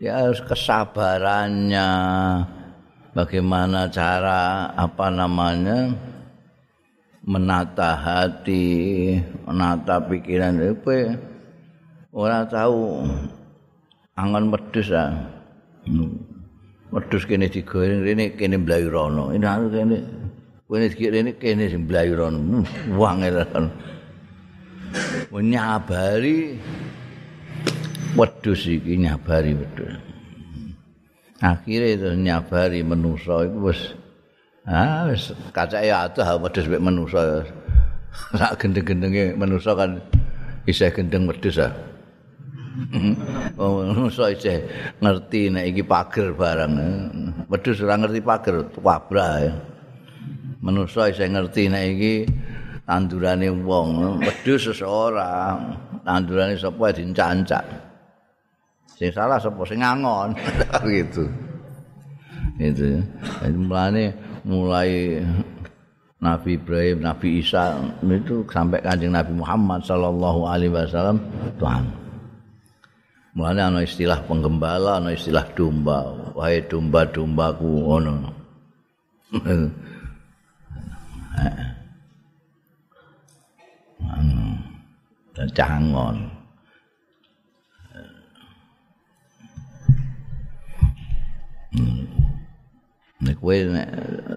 Ya 0.00 0.32
kesabarannya 0.32 1.88
bagaimana 3.18 3.90
cara 3.90 4.70
apa 4.78 5.10
namanya 5.10 5.90
menata 7.26 7.98
hati 7.98 9.18
menata 9.42 9.98
pikiran 10.06 10.54
itu 10.62 11.18
ora 12.14 12.46
tahu 12.46 13.02
angon 14.14 14.54
wedhus 14.54 14.94
ah. 14.94 15.10
Wedhus 16.88 17.28
kene 17.28 17.52
digoreng 17.52 18.00
rene 18.00 18.32
kene 18.32 18.56
mlayu 18.56 18.88
rono. 18.88 19.28
Ini 19.28 19.44
anu 19.44 19.68
kene 19.68 19.96
kene 20.64 20.88
kene 20.88 21.30
kene 21.36 21.64
sing 21.68 21.84
mlayu 21.84 22.16
rono. 22.16 22.64
Wangel 22.96 23.44
kan. 23.44 23.68
Nyabari 25.36 26.56
wedhus 28.16 28.64
iki 28.64 29.04
nyabari 29.04 29.52
wedhus. 29.52 30.07
Akhire 31.38 31.94
nyabari 32.18 32.82
manusa 32.82 33.46
iku 33.46 33.70
wis 33.70 33.94
ah 34.66 35.06
wis 35.06 35.30
kacake 35.54 35.86
atuh 35.86 36.26
wedhus 36.42 36.66
mek 36.66 36.82
manusa. 36.82 37.46
Sak 38.34 38.58
gendeng-gendenge 38.58 39.38
manusa 39.38 39.78
kan 39.78 40.02
isih 40.66 40.90
gendeng 40.90 41.30
wedhus 41.30 41.62
ah. 41.62 41.70
Oh, 43.58 43.82
so 44.10 44.26
isih 44.26 44.66
ngerti 44.98 45.54
nek 45.54 45.70
iki 45.70 45.82
pager 45.86 46.34
barang. 46.34 46.74
Wedhus 47.46 47.86
ora 47.86 48.02
ngerti 48.02 48.18
pager, 48.18 48.56
wabra 48.82 49.28
ya. 49.38 49.54
Manusa 50.58 51.06
isih 51.06 51.30
ngerti 51.30 51.70
nek 51.70 51.84
iki 51.86 52.14
tandurane 52.82 53.46
wong. 53.62 54.22
Wedhus 54.26 54.82
ora. 54.82 55.54
Tandurane 56.02 56.58
sapa 56.58 56.90
dincancak. 56.90 57.87
Sing 58.98 59.14
salah 59.14 59.38
sapa 59.38 59.62
sing 59.62 59.78
ngangon 59.78 60.34
gitu. 60.90 61.22
Gitu. 62.58 62.98
Jadi 63.38 63.54
mulane 63.54 64.10
mulai 64.42 65.22
Nabi 66.18 66.58
Ibrahim, 66.58 67.06
Nabi 67.06 67.38
Isa 67.38 67.78
itu 68.02 68.42
sampai 68.50 68.82
kanjeng 68.82 69.14
Nabi 69.14 69.38
Muhammad 69.38 69.86
sallallahu 69.86 70.50
alaihi 70.50 70.74
wasallam 70.74 71.22
Tuhan. 71.62 71.86
Mulane 73.38 73.62
ana 73.62 73.86
istilah 73.86 74.18
penggembala, 74.26 74.98
ana 74.98 75.14
istilah 75.14 75.46
domba. 75.54 76.10
Wahai 76.34 76.58
domba-dombaku 76.66 77.70
ngono. 77.86 78.34
Dan 85.38 85.48
cangon. 85.54 86.37
Nek 93.18 93.34
kowe 93.42 93.56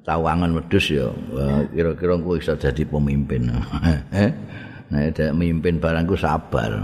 tawangan 0.02 0.58
wedhus 0.58 0.90
ya 0.90 1.06
kira-kira 1.70 2.18
kowe 2.18 2.36
iso 2.38 2.58
dadi 2.58 2.82
pemimpin. 2.82 3.54
Eh? 4.18 4.32
Nek 4.90 5.14
dadi 5.14 5.30
pemimpin 5.30 5.78
barangku 5.78 6.18
sabar. 6.18 6.82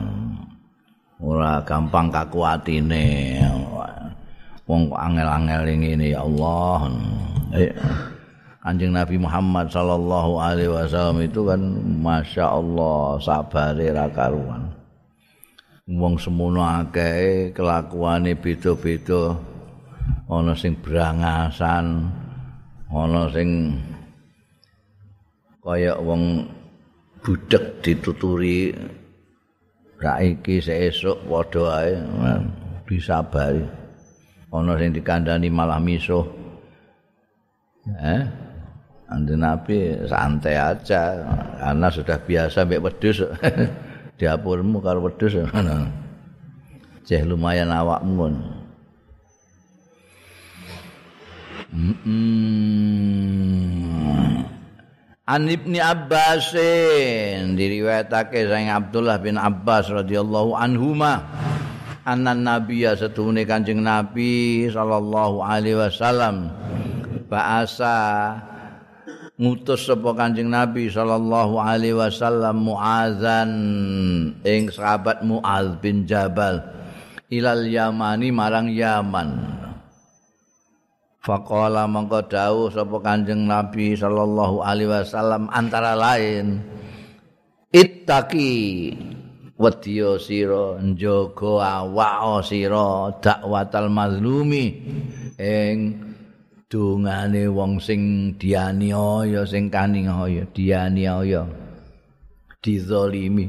Ora 1.18 1.66
gampang 1.66 2.14
kaku 2.14 2.46
atine. 2.46 3.42
Wong 4.68 4.92
angel-angel 4.94 5.64
ngene 5.80 6.12
ya 6.14 6.22
Allah. 6.22 6.92
Eh, 7.56 7.72
Kanjeng 8.68 8.92
Nabi 8.92 9.16
Muhammad 9.16 9.72
sallallahu 9.72 10.44
alaihi 10.44 10.68
wasallam 10.68 11.24
itu 11.24 11.48
kan 11.48 11.62
masya 12.04 12.52
Allah 12.52 13.16
sabare 13.24 13.96
ra 13.96 14.12
karuan. 14.12 14.68
Wong 15.88 16.20
semono 16.20 16.68
akeh 16.68 17.56
kelakuane 17.56 18.36
beda-beda. 18.36 19.40
Ana 20.28 20.52
sing 20.52 20.76
brangasan, 20.84 22.12
ana 22.92 23.32
sing 23.32 23.80
kaya 25.64 25.96
wong 26.00 26.44
budek 27.24 27.80
dituturi 27.80 28.76
saiki 30.00 30.60
sesuk 30.60 31.24
padha 31.28 31.64
ae 31.84 31.92
disabari. 32.84 33.64
Ana 34.52 34.76
sing 34.76 34.92
dikandani 34.92 35.48
malah 35.48 35.80
misuh. 35.80 36.28
Eh? 37.88 38.24
Andi 39.08 39.40
Nabi 39.40 39.96
santai 40.04 40.60
aja 40.60 41.24
karena 41.56 41.88
sudah 41.88 42.20
biasa 42.20 42.68
mbek 42.68 42.84
wedhus. 42.84 43.24
Dapurmu 44.20 44.84
karo 44.84 45.08
wedhus. 45.08 45.40
Ceh 47.08 47.24
lumayan 47.24 47.72
awakmu. 47.72 48.57
An 55.28 55.44
Ibni 55.52 55.84
Abbas 55.84 56.56
diriwayatake 57.60 58.48
sang 58.48 58.72
Abdullah 58.72 59.20
bin 59.20 59.36
Abbas 59.36 59.92
radhiyallahu 59.92 60.56
anhuma 60.56 61.28
anna 62.08 62.32
nabiyya 62.32 62.96
setune 62.96 63.44
Kanjeng 63.44 63.84
Nabi 63.84 64.72
sallallahu 64.72 65.44
alaihi 65.44 65.76
wasallam 65.76 66.56
ba'asa 67.28 68.00
ngutus 69.36 69.92
sapa 69.92 70.16
Kanjeng 70.16 70.48
Nabi 70.48 70.88
sallallahu 70.88 71.60
alaihi 71.60 72.00
wasallam 72.00 72.64
Muazan 72.64 73.52
ing 74.48 74.72
sahabat 74.72 75.20
Muaz 75.28 75.76
bin 75.84 76.08
Jabal 76.08 76.64
ilal 77.28 77.68
Yamani 77.68 78.32
marang 78.32 78.72
Yaman. 78.72 79.67
Faqala 81.22 81.90
mongko 81.90 82.30
dawuh 82.30 82.70
sapa 82.72 82.98
Kanjeng 83.04 83.50
Nabi 83.50 83.98
sallallahu 83.98 84.64
alaihi 84.64 84.92
wasallam 84.92 85.52
antara 85.52 85.98
lain 85.98 86.62
ittaqi 87.74 88.54
wedya 89.58 90.22
sira 90.22 90.78
njaga 90.80 91.84
awak 91.84 92.46
sira 92.46 93.12
dakwatal 93.20 93.90
mazlumi 93.90 94.66
ing 95.42 95.78
dongane 96.70 97.50
wong 97.50 97.82
sing 97.82 98.34
dianiaya 98.38 99.44
sing 99.48 99.72
kaniaya 99.74 100.44
dianiaya 100.54 101.44
dizalimi. 102.62 103.48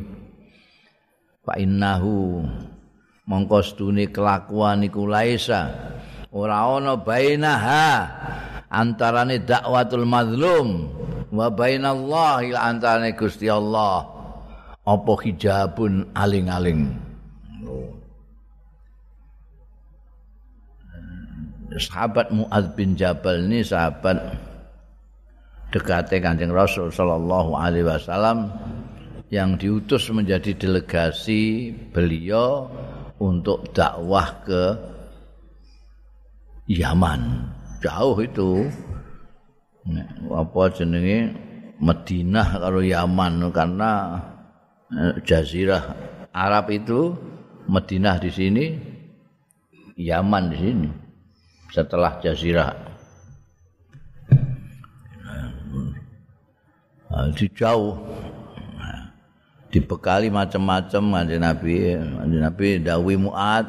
Fa 1.45 1.57
innahu 1.61 2.45
mongko 3.29 3.59
stune 3.65 4.09
kelakuan 4.09 4.85
iku 4.89 5.05
laisa 5.09 5.69
ora 6.33 6.69
ana 6.77 6.97
bainaha 7.01 8.09
antarane 8.69 9.41
dakwatul 9.41 10.05
mazlum 10.05 10.93
wa 11.33 11.49
bainallahi 11.53 12.57
antarane 12.57 13.17
Gusti 13.17 13.49
Allah. 13.49 14.05
Apa 14.89 15.13
hijabun 15.21 16.09
aling-aling? 16.17 16.89
Sahabat 21.77 22.33
Muaz 22.33 22.65
bin 22.73 22.97
Jabal 22.97 23.45
ini 23.45 23.61
sahabat 23.61 24.17
dekatnya 25.69 26.25
Kanjeng 26.25 26.49
Rasul 26.49 26.89
sallallahu 26.89 27.53
alaihi 27.53 27.85
wasallam 27.85 28.49
yang 29.29 29.61
diutus 29.61 30.09
menjadi 30.09 30.57
delegasi 30.57 31.77
beliau 31.93 32.73
untuk 33.21 33.69
dakwah 33.77 34.41
ke 34.49 34.97
Yaman. 36.69 37.49
Jauh 37.81 38.19
itu. 38.21 38.69
Apa 40.29 40.69
jenenge 40.77 41.33
Madinah 41.81 42.61
karo 42.61 42.85
Yaman 42.85 43.49
karena 43.57 44.21
eh, 44.93 45.17
jazirah 45.25 45.97
Arab 46.29 46.69
itu 46.69 47.17
Madinah 47.65 48.21
di 48.21 48.29
sini 48.29 48.65
Yaman 49.97 50.45
di 50.53 50.59
sini. 50.61 50.91
setelah 51.69 52.17
jazirah. 52.25 52.73
Nah, 57.09 57.29
di 57.37 57.47
jauh 57.53 57.93
dibekali 59.69 60.33
macam-macam 60.33 61.03
kanjeng 61.13 61.45
Nabi, 61.45 61.93
kanjeng 62.01 62.41
Nabi 62.41 62.69
dawuh 62.81 63.21
Muad, 63.21 63.67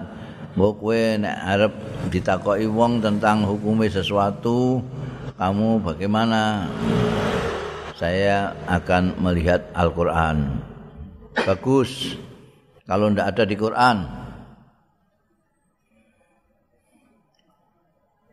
mbok 0.57 0.73
kowe 0.81 1.01
nek 1.19 1.37
arep 1.45 1.73
ditakoki 2.09 2.65
wong 2.65 3.03
tentang 3.03 3.45
hukumnya 3.45 3.89
sesuatu, 3.89 4.81
kamu 5.37 5.83
bagaimana? 5.83 6.69
Saya 7.99 8.55
akan 8.65 9.19
melihat 9.19 9.67
Al-Qur'an. 9.75 10.63
Bagus. 11.35 12.15
Kalau 12.87 13.11
ndak 13.13 13.35
ada 13.35 13.43
di 13.45 13.53
Quran, 13.53 14.01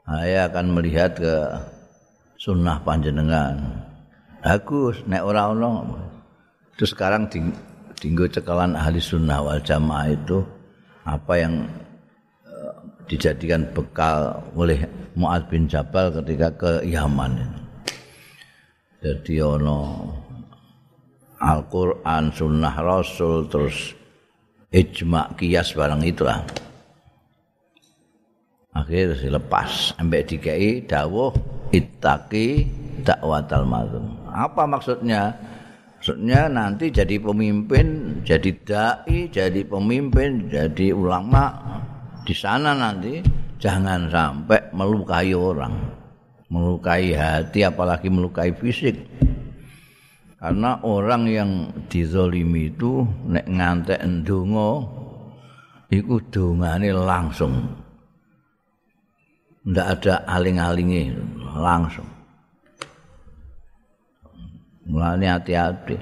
saya 0.07 0.49
akan 0.49 0.67
melihat 0.73 1.13
ke 1.19 1.35
sunnah 2.41 2.81
panjenengan. 2.81 3.85
Bagus, 4.41 5.03
nek 5.05 5.27
ora 5.27 5.51
ono. 5.51 5.99
Terus 6.79 6.95
sekarang 6.95 7.27
dinggo 7.99 8.25
cekalan 8.31 8.79
ahli 8.79 9.03
sunnah 9.03 9.43
wal 9.43 9.61
jamaah 9.61 10.09
itu 10.15 10.41
apa 11.03 11.33
yang 11.37 11.67
dijadikan 13.07 13.67
bekal 13.73 14.43
oleh 14.59 14.87
Muad 15.17 15.49
bin 15.49 15.67
Jabal 15.71 16.13
ketika 16.23 16.49
ke 16.55 16.73
Yaman. 16.87 17.39
Jadi 19.01 19.39
ono 19.41 20.11
Al-Quran, 21.41 22.33
Sunnah 22.33 22.75
Rasul, 22.81 23.47
terus 23.47 23.95
ijma 24.73 25.33
kias 25.39 25.73
barang 25.77 26.03
itulah. 26.03 26.43
akhirnya 28.77 29.17
dilepas 29.17 29.97
sampai 29.97 30.21
dikei 30.29 30.85
dawuh 30.85 31.33
ittaqi 31.73 32.69
dakwatal 33.01 33.65
mazlum 33.65 34.07
apa 34.29 34.69
maksudnya 34.69 35.33
maksudnya 35.97 36.53
nanti 36.53 36.93
jadi 36.93 37.17
pemimpin 37.17 38.21
jadi 38.21 38.51
dai 38.69 39.33
jadi 39.33 39.65
pemimpin 39.65 40.53
jadi 40.53 40.93
ulama 40.93 41.57
di 42.27 42.35
sana 42.35 42.75
nanti 42.75 43.23
jangan 43.63 44.11
sampai 44.11 44.75
melukai 44.75 45.31
orang 45.31 45.75
melukai 46.51 47.15
hati 47.15 47.63
apalagi 47.63 48.11
melukai 48.11 48.51
fisik 48.59 48.99
karena 50.43 50.83
orang 50.83 51.23
yang 51.31 51.51
dizolimi 51.87 52.75
itu 52.75 53.07
nek 53.31 53.47
ngantek 53.47 54.03
ndonga 54.03 54.71
iku 55.95 56.19
dongane 56.35 56.91
langsung 56.91 57.87
ndak 59.67 59.87
ada 59.99 60.15
aling-alingi 60.31 61.11
langsung. 61.59 62.07
Mulane 64.87 65.27
hati-hati. 65.27 65.99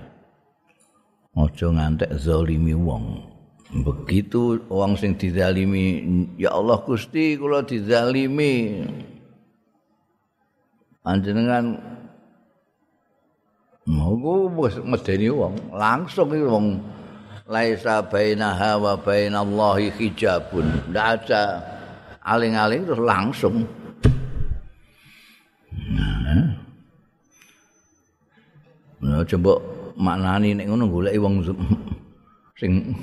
Ojo 1.34 1.72
ngantek 1.72 2.12
zalimi 2.20 2.76
wong. 2.76 3.33
Begitu 3.74 4.62
wong 4.70 4.94
sing 4.94 5.18
dizalimi, 5.18 6.06
ya 6.38 6.54
Allah 6.54 6.78
Gusti 6.86 7.34
kula 7.34 7.66
dizalimi. 7.66 8.86
Panjenengan 11.02 11.74
wis 14.54 14.78
medeni 14.78 15.28
wong, 15.28 15.74
langsung 15.74 16.30
iki 16.30 16.46
wong 16.46 16.66
laisa 17.50 17.98
bainaha 18.06 18.78
wa 18.78 18.94
bainallahi 18.94 19.90
hijabun. 19.90 20.94
Ndak 20.94 21.06
ada 21.26 21.42
aling-aling 22.22 22.86
terus 22.86 23.02
langsung. 23.02 23.66
Nah, 29.04 29.20
coba 29.28 29.60
maknani 30.00 30.56
nek 30.56 30.66
ngono 30.70 30.88
goleki 30.88 31.20
wong 31.20 31.34
sing 32.60 32.96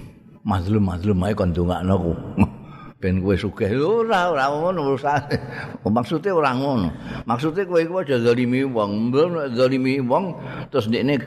mazlum-mazlum 0.45 1.17
ae 1.25 1.33
kon 1.33 1.53
ndongakno 1.53 1.95
ku. 1.97 2.13
ben 3.01 3.17
kowe 3.17 3.33
sugih. 3.33 3.73
Ora 3.81 4.29
ora 4.29 4.45
ngono 4.53 4.93
urusane 4.93 5.35
maksude 5.97 6.29
ora 6.29 6.53
ngono. 6.53 6.93
Maksude 7.25 7.65
kowe 7.65 7.81
iku 7.81 8.05
aja 8.05 8.21
zalimi 8.21 8.61
wong. 8.61 9.09
Zalimi 9.57 9.97
wong 10.05 10.37
terus 10.69 10.85
ndekne 10.87 11.17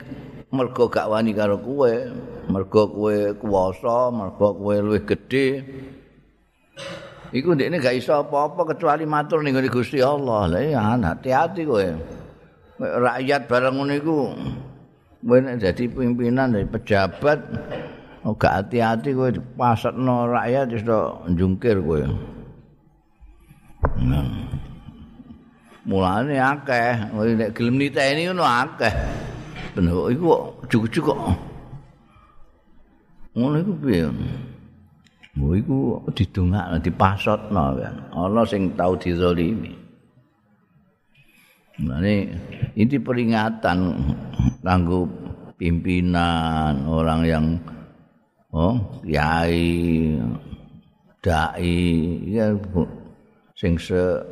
mergo 0.55 0.87
gak 0.87 1.11
wani 1.11 1.35
karo 1.35 1.59
kowe. 1.59 1.91
Mergo 2.47 2.81
kowe 2.87 3.15
kuwasa 3.35 4.11
mergo 4.15 4.55
kowe 4.55 4.75
luwih 4.79 5.03
gedhe. 5.03 5.47
Iku 7.35 7.51
ndekne 7.51 7.83
gak 7.83 7.99
iso 7.99 8.15
apa-apa 8.15 8.71
kecuali 8.71 9.03
matur 9.03 9.43
ning 9.43 9.59
Gusti 9.67 9.99
Allah. 9.99 10.47
Lha 10.47 10.59
ya 10.63 10.81
hati-hati 10.95 11.67
kowe. 11.67 11.87
Rakyat 12.79 13.51
bareng 13.51 13.75
ngono 13.75 13.93
iku 13.99 14.15
kowe 15.19 15.37
nek 15.43 15.59
dadi 15.59 15.91
pimpinan 15.91 16.55
dari 16.55 16.63
pejabat 16.63 17.39
Oh, 18.25 18.33
gak 18.33 18.65
hati-hati 18.65 19.13
kowe 19.13 19.29
pasatno 19.53 20.25
rakyat 20.33 20.73
wis 20.73 20.81
njungkir 21.29 21.77
kowe. 21.77 22.01
Nah. 24.01 24.25
Mulane 25.85 26.33
akeh, 26.41 27.13
nek 27.13 27.53
gelem 27.53 27.77
niteni 27.77 28.25
ngono 28.25 28.41
akeh. 28.41 28.89
Bener 29.77 30.09
iku 30.09 30.57
cukup-cukup 30.65 31.13
kok. 31.13 31.19
Ngono 33.37 33.55
iku 33.61 33.73
piye? 33.77 34.09
Mu 35.37 35.53
iku 35.53 36.01
didongakno 36.09 36.81
dipasotno 36.81 37.63
kan. 37.77 37.95
Ana 38.09 38.41
sing 38.49 38.73
tau 38.73 38.97
dizalimi. 38.97 39.77
Mulane 41.77 42.33
ini 42.73 42.97
peringatan 42.97 43.77
kanggo 44.65 45.05
pimpinan 45.61 46.89
orang 46.89 47.21
yang 47.29 47.45
oh 48.55 48.79
kiai 49.03 50.15
dai 51.19 51.75
ya 52.23 52.55
sing 53.59 53.75
se 53.75 54.23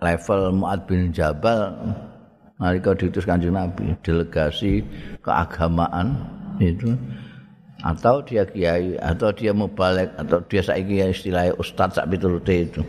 level 0.00 0.40
Muad 0.56 0.88
bin 0.88 1.12
Jabal 1.12 1.76
nalika 2.60 2.92
diutus 2.92 3.24
Kanjeng 3.24 3.56
Nabi 3.56 3.96
delegasi 4.04 4.84
keagamaan 5.24 6.16
itu. 6.60 6.92
Atau 7.80 8.20
dia 8.20 8.44
kiai 8.44 9.00
atau 9.00 9.32
dia 9.32 9.56
mubalek 9.56 10.12
atau 10.20 10.44
dia 10.44 10.60
saiki 10.60 11.00
istilahnya 11.00 11.56
ustadz 11.56 11.96
sak 11.96 12.12
piturute 12.12 12.68
itu. 12.68 12.84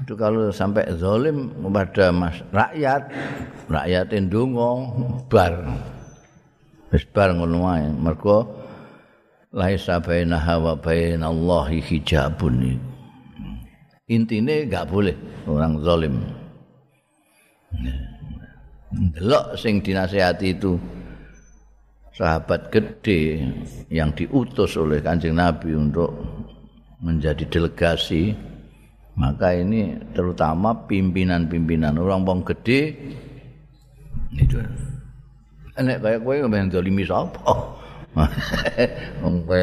Itu 0.00 0.16
kalau 0.16 0.48
sampai 0.48 0.88
zalim 0.96 1.52
kepada 1.60 2.08
mas 2.08 2.40
rakyat 2.56 3.12
rakyat 3.68 4.16
ndonga 4.16 4.70
bar. 5.28 5.76
Wis 6.88 7.04
bar 7.12 7.36
ngono 7.36 7.68
wae. 7.68 7.84
Mergo 7.92 8.61
laisa 9.52 10.00
bainaha 10.00 10.56
wa 10.56 10.74
bainallahi 10.74 11.84
hijabun. 11.84 12.80
Intine 14.08 14.66
enggak 14.66 14.88
boleh 14.88 15.16
orang 15.44 15.80
zalim. 15.84 16.16
Delok 18.92 19.56
sing 19.56 19.80
dinasehati 19.80 20.52
itu 20.52 20.76
sahabat 22.12 22.68
gede 22.68 23.40
yang 23.88 24.12
diutus 24.12 24.76
oleh 24.76 25.00
Kanjeng 25.00 25.36
Nabi 25.36 25.72
untuk 25.72 26.12
menjadi 27.00 27.44
delegasi. 27.48 28.36
Maka 29.12 29.52
ini 29.52 29.96
terutama 30.16 30.72
pimpinan-pimpinan 30.88 32.00
orang 32.00 32.24
wong 32.24 32.40
gede. 32.48 32.96
Itu. 34.32 34.56
Enek 35.76 36.04
kaya 36.04 36.16
kowe 36.20 36.36
mbah 36.48 36.68
dolimi 36.68 37.04
sapa 37.04 37.80
wong 39.24 39.36
kowe 39.48 39.62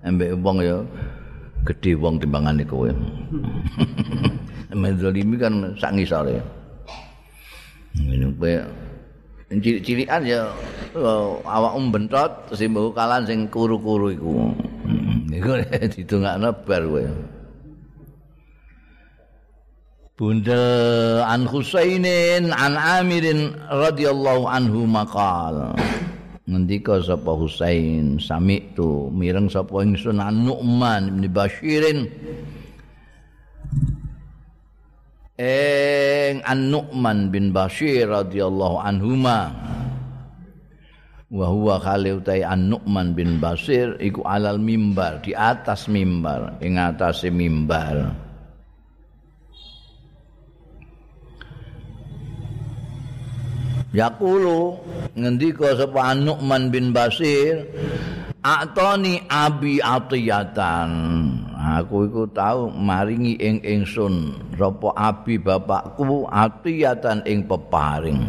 ambek 0.00 0.32
wong 0.40 0.58
ya 0.64 0.76
gedhe 1.68 1.92
wong 2.00 2.16
timbangane 2.16 2.64
kowe. 2.64 2.88
Menzalimi 4.80 5.36
kan 5.36 5.76
sak 5.76 5.92
ngisore. 5.96 6.40
Ngene 7.96 8.32
kowe 8.36 8.52
cilik-cilikan 9.46 10.26
ya 10.26 10.50
awakmu 11.46 11.94
bentot 11.94 12.50
terus 12.50 12.66
mbok 12.66 12.96
kalan 12.96 13.22
sing 13.28 13.46
kuru-kuru 13.52 14.10
iku. 14.16 14.32
Iku 15.36 15.52
didongakno 15.92 16.48
bar 16.64 16.82
kowe. 16.86 17.04
Bunda 20.16 20.64
an 21.28 21.44
Husainin 21.44 22.48
an 22.48 22.72
Amirin 22.80 23.52
radhiyallahu 23.68 24.48
anhu 24.48 24.88
maqal. 24.88 25.76
Ngendika 26.46 27.02
sapa 27.02 27.34
Husain 27.34 28.22
sami 28.22 28.62
tu 28.78 29.10
mireng 29.10 29.50
sapa 29.50 29.82
ingsun 29.82 30.22
Nu'man 30.22 31.18
bin 31.18 31.26
Bashirin. 31.34 32.06
Eng 35.36 36.40
An-Nu'man 36.48 37.28
bin 37.28 37.52
Bashir 37.52 38.08
radhiyallahu 38.08 38.80
anhuma. 38.80 39.52
Wa 41.28 41.46
huwa 41.52 41.76
khali 41.76 42.16
utai 42.16 42.40
An-Nu'man 42.40 43.12
bin 43.12 43.36
Bashir 43.36 44.00
iku 44.00 44.24
alal 44.24 44.56
mimbar 44.56 45.20
di 45.20 45.36
atas 45.36 45.92
mimbar 45.92 46.56
ing 46.64 46.80
atase 46.80 47.28
mimbar 47.28 48.25
Yaqulu 53.94 54.82
ngendika 55.14 55.78
sapa 55.78 56.16
Nu'man 56.18 56.74
bin 56.74 56.90
Basir 56.90 57.70
atoni 58.42 59.22
abi 59.30 59.78
atiyatan. 59.78 60.90
Aku 61.56 62.06
iku 62.06 62.30
tahu 62.30 62.70
maringi 62.70 63.38
ing 63.42 63.62
ingsun 63.62 64.38
sapa 64.54 64.90
abi 64.94 65.38
bapakku 65.38 66.26
atiyatan 66.26 67.26
ing 67.26 67.46
peparing. 67.46 68.22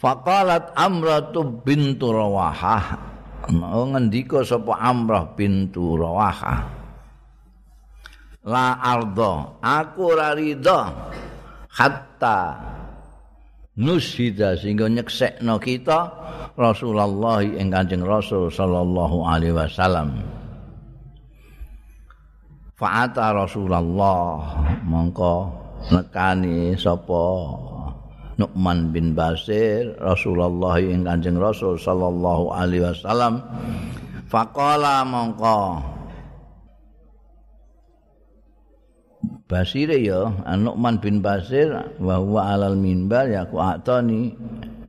Faqalat 0.00 0.76
Amratu 0.76 1.64
bintu 1.64 2.12
Rawahah. 2.12 3.12
Ngendika 3.52 4.44
sapa 4.44 4.80
Amrah 4.80 5.32
bintu 5.36 5.96
Rawahah? 5.96 6.60
La 8.44 8.76
ardo 8.76 9.56
aku 9.64 10.12
ora 10.12 10.36
hatta 11.72 12.40
nushida 13.74 14.54
sehingga 14.54 14.86
nyeksekno 14.86 15.58
kita 15.58 16.10
Rasulullah 16.54 17.42
ing 17.42 17.74
Kanjeng 17.74 18.06
Rasul 18.06 18.46
sallallahu 18.50 19.26
alaihi 19.26 19.54
wasallam. 19.54 20.22
Fa'ata 22.74 23.34
Rasulullah 23.34 24.54
mongko 24.82 25.50
nekani 25.90 26.74
sapa 26.74 27.26
Nu'man 28.34 28.90
bin 28.90 29.14
Basir 29.14 29.94
Rasulullah 30.02 30.78
ing 30.82 31.06
Kanjeng 31.06 31.38
Rasul 31.38 31.78
sallallahu 31.78 32.54
alaihi 32.54 32.82
wasallam. 32.86 33.42
Faqala 34.30 35.06
mongko 35.06 35.93
Basir 39.44 39.92
ya 39.92 40.32
Nu'man 40.56 40.98
bin 41.04 41.20
Basir 41.20 41.68
wa 42.00 42.16
huwa 42.16 42.56
alal 42.56 42.80
minbar 42.80 43.28
ya 43.28 43.44
ku 43.44 43.60
atani 43.60 44.32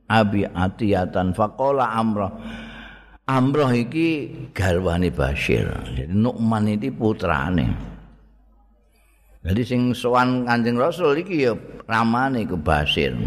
abi 0.08 0.48
atiyatan 0.48 1.36
faqala 1.36 1.92
amrah 1.92 2.32
Amrah 3.26 3.74
iki 3.74 4.30
garwane 4.54 5.10
Basir. 5.10 5.66
Jadi 5.66 6.14
Nu'man 6.14 6.78
iki 6.78 6.94
putrane. 6.94 7.66
Jadi 9.42 9.62
sing 9.66 9.90
sowan 9.98 10.46
Kanjeng 10.46 10.78
Rasul 10.78 11.26
iki 11.26 11.42
ya 11.42 11.58
ramane 11.90 12.46
ke 12.46 12.54
Basir. 12.54 13.18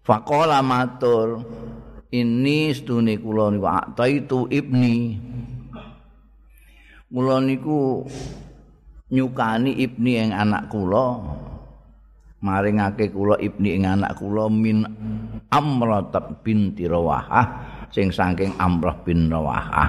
Faqala 0.00 0.64
matur 0.64 1.44
ini 2.08 2.72
stune 2.72 3.20
kula 3.20 3.52
niku 3.52 3.68
ataitu 3.68 4.48
ibni. 4.48 5.20
Kula 7.12 7.44
niku 7.44 8.08
nyukani 9.14 9.78
ibni 9.78 10.18
ing 10.18 10.34
anak 10.34 10.66
kula. 10.66 11.22
Maringake 12.42 13.14
kula 13.14 13.38
ibni 13.38 13.78
ing 13.78 13.86
anak 13.86 14.18
kula 14.18 14.50
min 14.50 14.82
Amrah 15.54 16.10
binti 16.42 16.90
Rawahah 16.90 17.46
sing 17.94 18.10
saking 18.10 18.58
Amrah 18.58 18.98
bin 19.06 19.30
Rawahah. 19.30 19.88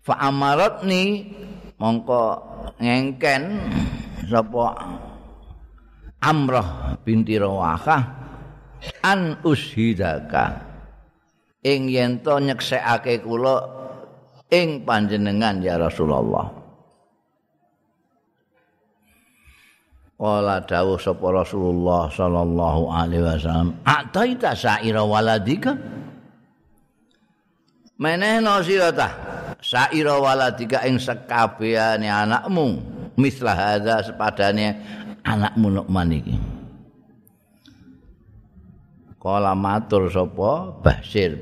Fa 0.00 0.14
amaratni 0.22 1.26
mongko 1.76 2.22
ngengken 2.78 3.42
sapa 4.30 4.66
Amrah 6.22 6.96
binti 7.02 7.34
Rawahah 7.34 8.02
an 9.04 9.36
ushidaka 9.44 10.64
ing 11.60 11.92
yen 11.92 12.24
to 12.24 12.40
nyeksekake 12.40 13.20
kula 13.20 13.60
ing 14.48 14.88
panjenengan 14.88 15.60
ya 15.60 15.76
Rasulullah 15.76 16.59
Kala 20.20 20.60
dawuh 20.60 21.00
sapa 21.00 21.32
Rasulullah 21.32 22.12
sallallahu 22.12 22.92
alaihi 22.92 23.24
wasallam, 23.24 23.72
"Ataita 23.88 24.52
sa'ira 24.52 25.00
waladika?" 25.00 25.72
Menehno 28.00 28.60
sira 28.64 28.92
ta 28.92 29.08
saira 29.60 30.16
waladika 30.16 30.88
ing 30.88 30.96
sekabehane 30.96 32.08
anakmu 32.08 32.80
mislah 33.20 33.52
hadza 33.52 34.00
sepadane 34.08 34.72
anakmu 35.20 35.68
Nu'man 35.68 36.08
iki 36.16 36.32
Kala 39.20 39.52
matur 39.52 40.08
sapa 40.08 40.80
Basir 40.80 41.36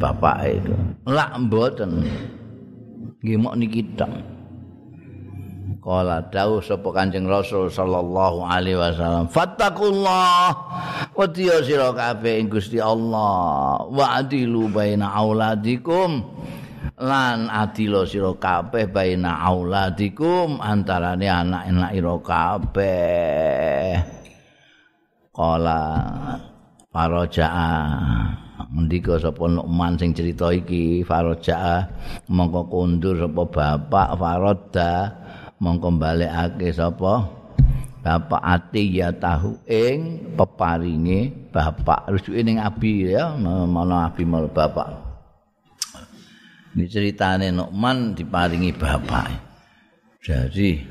bapak 0.00 0.38
itu. 0.48 0.72
Lak 1.04 1.36
mboten. 1.36 2.00
Nggih 3.20 3.36
mok 3.36 3.54
niki 3.60 3.84
tok. 3.92 4.35
Kala 5.86 6.18
dawuh 6.34 6.58
sapa 6.58 6.90
Kanjeng 6.90 7.30
Rasul 7.30 7.70
sallallahu 7.70 8.42
alaihi 8.42 8.74
wasallam, 8.74 9.30
"Fattaqullah. 9.30 10.50
Wa 11.14 11.26
tiya 11.30 11.62
sira 11.62 11.94
kabeh 11.94 12.42
ing 12.42 12.50
Gusti 12.50 12.82
Allah 12.82 13.86
wa 13.86 14.06
adilu 14.18 14.66
baina 14.66 15.14
auladikum." 15.14 16.26
lan 16.96 17.52
adilo 17.52 18.08
sira 18.08 18.32
kabeh 18.32 18.88
baina 18.88 19.44
auladikum 19.44 20.64
antarane 20.64 21.28
anak-anak 21.28 21.92
ira 21.92 22.16
kabeh. 22.24 23.90
Kala 25.30 25.82
Faraja'a. 26.88 27.70
Mendika 28.66 29.20
sapa 29.20 29.46
Nu'man 29.46 29.94
sing 29.94 30.10
cerita 30.10 30.50
iki 30.50 31.06
Faraja'a 31.06 31.86
Mongko 32.26 32.66
kundur 32.66 33.14
sapa 33.14 33.46
bapak 33.46 34.08
Faradda 34.18 34.92
Mongko 35.56 35.88
balekake 35.96 36.68
sapa? 36.72 37.32
Bapak 38.06 38.38
ati 38.38 39.02
ya 39.02 39.10
tahu 39.10 39.58
ing 39.66 40.30
peparinge 40.38 41.50
bapak. 41.50 42.06
Rujuke 42.12 42.38
ning 42.46 42.62
abi 42.62 43.10
ya 43.10 43.34
mana 43.34 44.06
abi 44.06 44.22
mal 44.22 44.46
bapak. 44.46 44.94
Ini 46.76 46.84
ceritane 46.86 47.50
Nu'man 47.50 48.12
diparingi 48.14 48.70
bapak. 48.76 49.26
Jadi 50.22 50.82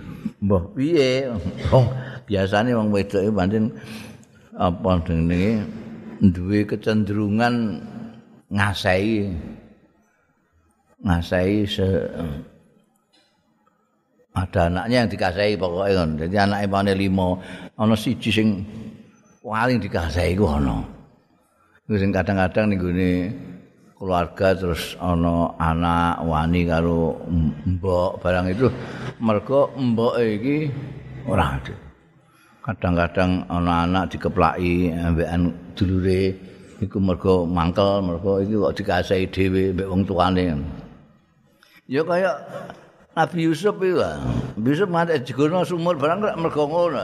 mbah 0.41 0.73
piye? 0.73 1.29
Oh, 1.69 1.85
biasane 2.25 2.73
wong 2.73 2.89
wedok 2.89 3.31
pancen 3.31 3.69
apa 4.57 4.99
jenenge? 5.05 5.61
Duwe 6.19 6.63
kecenderungan 6.65 7.85
ngasai 8.47 9.29
ngasai 11.03 11.67
se 11.67 11.87
ada 14.35 14.67
anaknya 14.67 15.07
yang 15.07 15.09
dikasai 15.09 15.55
pokoknya 15.55 15.95
kan 15.95 16.09
jadi 16.19 16.35
anaknya 16.43 16.67
pane 16.67 16.93
limo 16.93 17.39
ana 17.79 17.95
siji 17.95 18.29
sing 18.35 18.47
paling 19.39 19.79
dikasai 19.79 20.35
ku 20.35 20.43
ana. 20.49 20.83
Sing 21.85 22.09
kadang-kadang 22.09 22.73
ning 22.73 22.79
gone 22.81 23.11
keluarga 23.95 24.57
terus 24.57 24.99
ana 24.99 25.55
anak 25.55 26.19
wani 26.25 26.67
karo 26.67 27.15
mbok. 27.63 28.19
Barang 28.19 28.51
itu 28.51 28.67
mergo 29.23 29.71
mbok 29.77 30.19
iki 30.19 30.67
ora 31.29 31.55
ada. 31.55 31.75
Kadang-kadang 32.65 33.45
ana 33.47 33.85
anak 33.87 34.17
dikeplaki 34.17 34.91
ambekan 34.91 35.53
dulure 35.77 36.33
iku 36.81 36.97
mergo 36.99 37.47
mangkel 37.47 38.01
mergo 38.03 38.41
iki 38.41 38.57
kok 38.57 38.75
dikasih 38.81 39.29
dhewe 39.31 39.71
mbek 39.71 39.87
wong 39.87 40.01
tuane. 40.03 40.43
Ya 41.85 42.01
kaya 42.01 42.33
Nabi 43.15 43.47
Yusuf 43.47 43.79
itu 43.79 43.95
lah. 43.95 44.19
Yusuf 44.59 44.91
mati 44.91 45.15
jegono 45.23 45.63
sumur 45.63 45.95
barang 45.95 46.19
kok 46.19 46.35
mergo 46.35 46.63
ngono. 46.67 46.99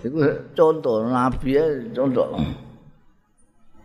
Iku 0.00 0.18
contoh 0.56 1.04
Nabi 1.04 1.48
ya 1.52 1.64
contoh. 1.92 2.40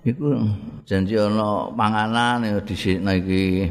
Iku 0.08 0.48
janji 0.88 1.20
ana 1.20 1.68
panganan 1.76 2.48
ya 2.48 2.63
di 2.63 2.76
iki. 2.80 3.68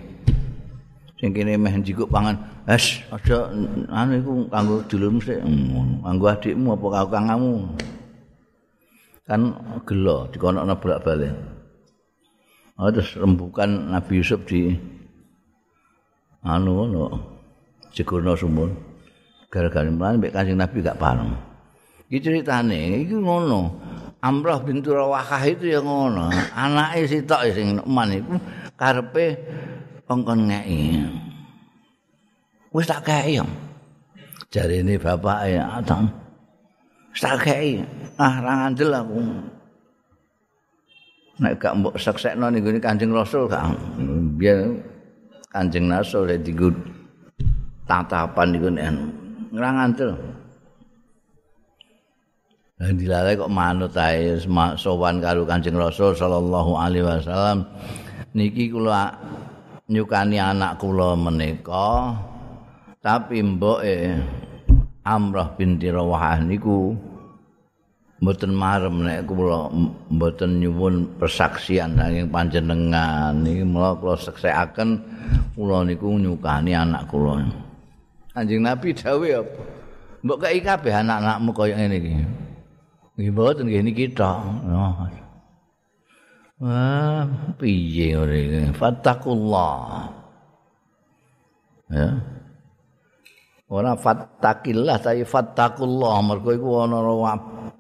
Sing 1.17 1.33
kene 1.33 1.57
meh 1.57 1.73
njikuk 1.73 2.13
pangan. 2.13 2.37
Es 2.69 3.01
aja 3.09 3.49
anu 3.89 4.13
iku 4.21 4.33
kanggo 4.53 4.85
dulurmu 4.85 5.25
sik. 5.25 5.41
Kanggo 6.05 6.27
adikmu 6.29 6.77
apa 6.77 6.87
kanggo 6.93 7.09
kangamu. 7.09 7.55
Kan 9.25 9.41
gelo 9.89 10.29
dikonokno 10.29 10.77
bolak-balik. 10.77 11.33
Oh, 12.77 12.93
terus 12.93 13.17
rembukan 13.17 13.89
Nabi 13.89 14.21
Yusuf 14.21 14.45
di 14.45 14.77
anu 16.47 16.71
ngono. 16.87 17.05
Jegurno 17.91 18.39
sumur. 18.39 18.71
Gara-gara 19.51 19.89
mlan 19.91 20.23
mbek 20.23 20.31
Kanjeng 20.35 20.59
Nabi 20.59 20.79
gak 20.83 20.99
pareng. 20.99 21.35
Iki 22.07 22.23
ceritane 22.23 23.03
iki 23.03 23.19
ngono. 23.19 23.75
Amrah 24.23 24.63
bintu 24.63 24.95
Rawahah 24.95 25.43
itu 25.47 25.67
ya 25.71 25.83
ngono. 25.83 26.31
Anake 26.55 27.11
sitok 27.11 27.51
sing 27.51 27.83
eman 27.83 28.11
iku 28.15 28.35
karepe 28.79 29.27
kongkon 30.07 30.51
ngeki. 30.51 30.83
wis 32.77 32.87
tak 32.87 33.09
kei 33.09 33.41
yo. 33.41 33.47
Jarine 34.53 35.01
bapak 35.01 35.49
ya 35.49 35.81
atang. 35.81 36.07
Wis 37.11 37.25
tak 37.25 37.43
kei. 37.43 37.81
Ah 38.21 38.39
ra 38.45 38.53
ngandel 38.67 38.93
aku. 38.93 39.19
Nek 41.37 41.61
gak 41.61 41.75
mbok 41.81 41.97
seksekno 42.01 42.49
ning 42.49 42.65
Kanjeng 42.81 43.13
Rasul 43.13 43.49
gak 43.49 43.73
biyen 44.41 44.81
Kanjeng 45.51 45.89
Rasul 45.89 46.33
ya 46.33 46.39
digo 46.39 46.69
tatapan 47.87 48.49
niku 48.53 48.69
nek 48.71 48.89
ra 49.57 49.71
ngandel. 49.73 50.13
Lah 52.77 52.93
dilare 52.93 53.41
kok 53.41 53.49
manut 53.49 53.97
ae 53.97 54.37
sowan 54.77 55.25
karo 55.25 55.49
Kanjeng 55.49 55.81
Rasul 55.81 56.13
sallallahu 56.13 56.77
alaihi 56.77 57.09
wasallam 57.09 57.65
niki 58.37 58.69
kula 58.69 59.17
nyukani 59.89 60.37
anak 60.37 60.77
kula 60.77 61.17
menika 61.17 62.13
tapi 63.01 63.41
mboke 63.41 64.19
Amrah 65.07 65.55
binti 65.55 65.87
Rawahah 65.87 66.43
niku 66.43 66.93
mboten 68.21 68.53
marem 68.57 69.05
nek 69.05 69.29
kula 69.29 69.69
mboten 70.09 70.61
nyuwun 70.61 71.21
persaksian 71.21 72.01
saking 72.01 72.29
panjenengan. 72.33 73.33
Niki 73.45 73.65
mula 73.65 73.97
kula 74.01 74.17
seksekaken 74.17 75.01
kula 75.53 75.85
niku 75.85 76.17
nyukani 76.17 76.73
anak 76.73 77.05
kula. 77.09 77.45
Anjing 78.37 78.65
Nabi 78.65 78.93
dawuh 78.93 79.41
apa? 79.41 79.61
Mbok 80.25 80.39
kei 80.43 80.61
kabeh 80.61 80.93
anak-anakmu 80.93 81.51
kaya 81.55 81.75
ngene 81.77 81.97
iki. 81.97 82.13
Nggih 83.17 83.33
mboten 83.33 83.65
nggih 83.69 83.83
niki 83.85 84.05
tok. 84.13 84.41
Wah, 86.57 87.29
piye 87.61 88.17
ngene? 88.17 88.73
Fattakullah. 88.73 90.09
Ya. 91.87 92.09
ora 93.67 93.99
fattakillah 93.99 94.97
tapi 95.03 95.27
fattakullah 95.27 96.23
mergo 96.23 96.55
iku 96.55 96.87
ana 96.87 97.03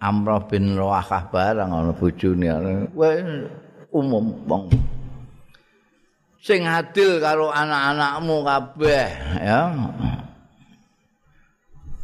Amrah 0.02 0.44
bin 0.46 0.74
Rawahah 0.74 1.28
barang 1.30 1.70
ana 1.70 1.92
bojone. 1.94 2.48
Umum 3.94 4.44
wong. 4.44 4.68
Sing 6.42 6.62
adil 6.62 7.18
karo 7.18 7.50
anak-anakmu 7.50 8.36
kabeh 8.46 9.08
ya. 9.42 9.66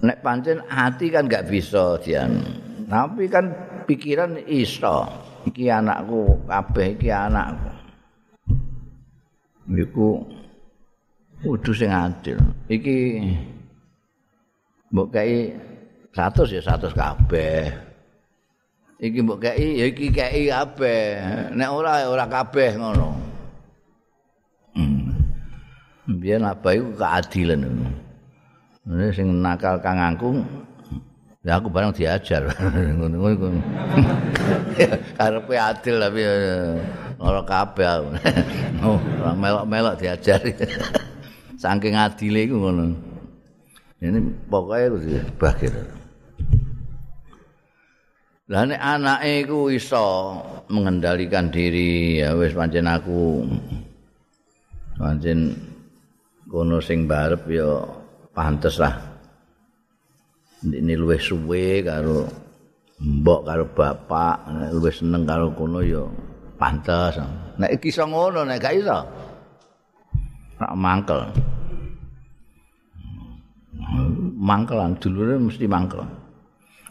Nek 0.02 0.18
pancen 0.18 0.58
hati 0.66 1.14
kan 1.14 1.30
gak 1.30 1.46
bisa 1.46 1.94
dian. 2.02 2.42
Tapi 2.90 3.30
kan 3.30 3.54
pikiran 3.86 4.34
iso. 4.50 5.06
Iki 5.46 5.70
anakku 5.70 6.42
kabeh 6.50 6.98
iki 6.98 7.08
anakku. 7.14 7.70
Iku 9.70 10.26
kudu 11.46 11.70
sing 11.70 11.94
adil. 11.94 12.38
Iki 12.66 12.98
mbok 14.90 15.06
kei 15.14 15.54
100 16.12 16.52
ya 16.52 16.60
100 16.60 16.92
kabeh. 16.92 17.72
Iki 19.02 19.18
mbok 19.24 19.42
kei 19.42 19.80
ya 19.80 19.84
iki 19.88 20.12
kei 20.12 20.46
kabeh. 20.52 21.18
Nek 21.56 21.70
ora 21.72 22.06
ora 22.06 22.28
kabeh 22.28 22.76
ngono. 22.76 23.08
Hmm. 24.76 25.16
Biyen 26.06 26.44
apa 26.44 26.76
iku 26.76 26.94
keadilan 26.94 27.64
ngono. 27.64 27.90
Sing 29.16 29.26
nakal 29.40 29.80
kang 29.80 29.98
angkung 29.98 30.44
Ya 31.42 31.58
aku 31.58 31.66
barang 31.74 31.90
diajar 31.90 32.46
ngono 33.02 33.18
ngono. 33.18 33.58
Karepe 35.18 35.54
adil 35.58 35.98
tapi 35.98 36.20
ora 37.18 37.42
kabeh. 37.42 37.86
Oh, 38.82 38.98
melok-melok 39.38 39.94
diajar. 39.94 40.42
Saking 41.54 41.94
adile 41.94 42.50
iku 42.50 42.58
ngono. 42.58 42.98
Ini 44.02 44.18
pokoknya 44.50 44.86
itu 44.90 44.98
sih. 45.06 45.22
Lah 48.52 48.68
nek 48.68 48.84
anake 48.84 49.48
iku 49.48 49.72
iso 49.72 50.36
mengendalikan 50.68 51.48
diri 51.48 52.20
ya 52.20 52.36
wis 52.36 52.52
pancen 52.52 52.84
aku 52.84 53.48
pancen 55.00 55.56
kono 56.44 56.76
sing 56.84 57.08
barep 57.08 57.48
ya 57.48 57.80
pantes 58.36 58.76
lah. 58.76 58.92
Ini 60.68 60.92
luwih 61.00 61.16
suwe 61.16 61.80
karo 61.80 62.28
mbok 63.00 63.40
karo 63.48 63.64
bapak 63.72 64.44
luwih 64.68 64.92
seneng 64.92 65.24
karo 65.24 65.56
kono 65.56 65.80
ya 65.80 66.04
pantes. 66.60 67.24
Nek 67.56 67.80
iki 67.80 67.88
iso 67.88 68.04
ngono 68.04 68.44
nek 68.44 68.60
gak 68.60 68.76
iso. 68.76 68.98
Nak 70.60 70.72
mangkel. 70.76 71.20
Mangkelan 74.36 75.00
dulure 75.00 75.40
mesti 75.40 75.64
mangkel. 75.64 76.04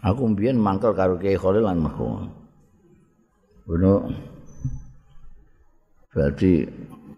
Aku 0.01 0.33
mbiyen 0.33 0.57
mangkel 0.57 0.97
karo 0.97 1.13
Kiai 1.21 1.37
Khalil 1.37 1.61
lan 1.61 1.77
Mekho. 1.77 2.25
Ngono. 3.69 3.93
Berarti 6.11 6.65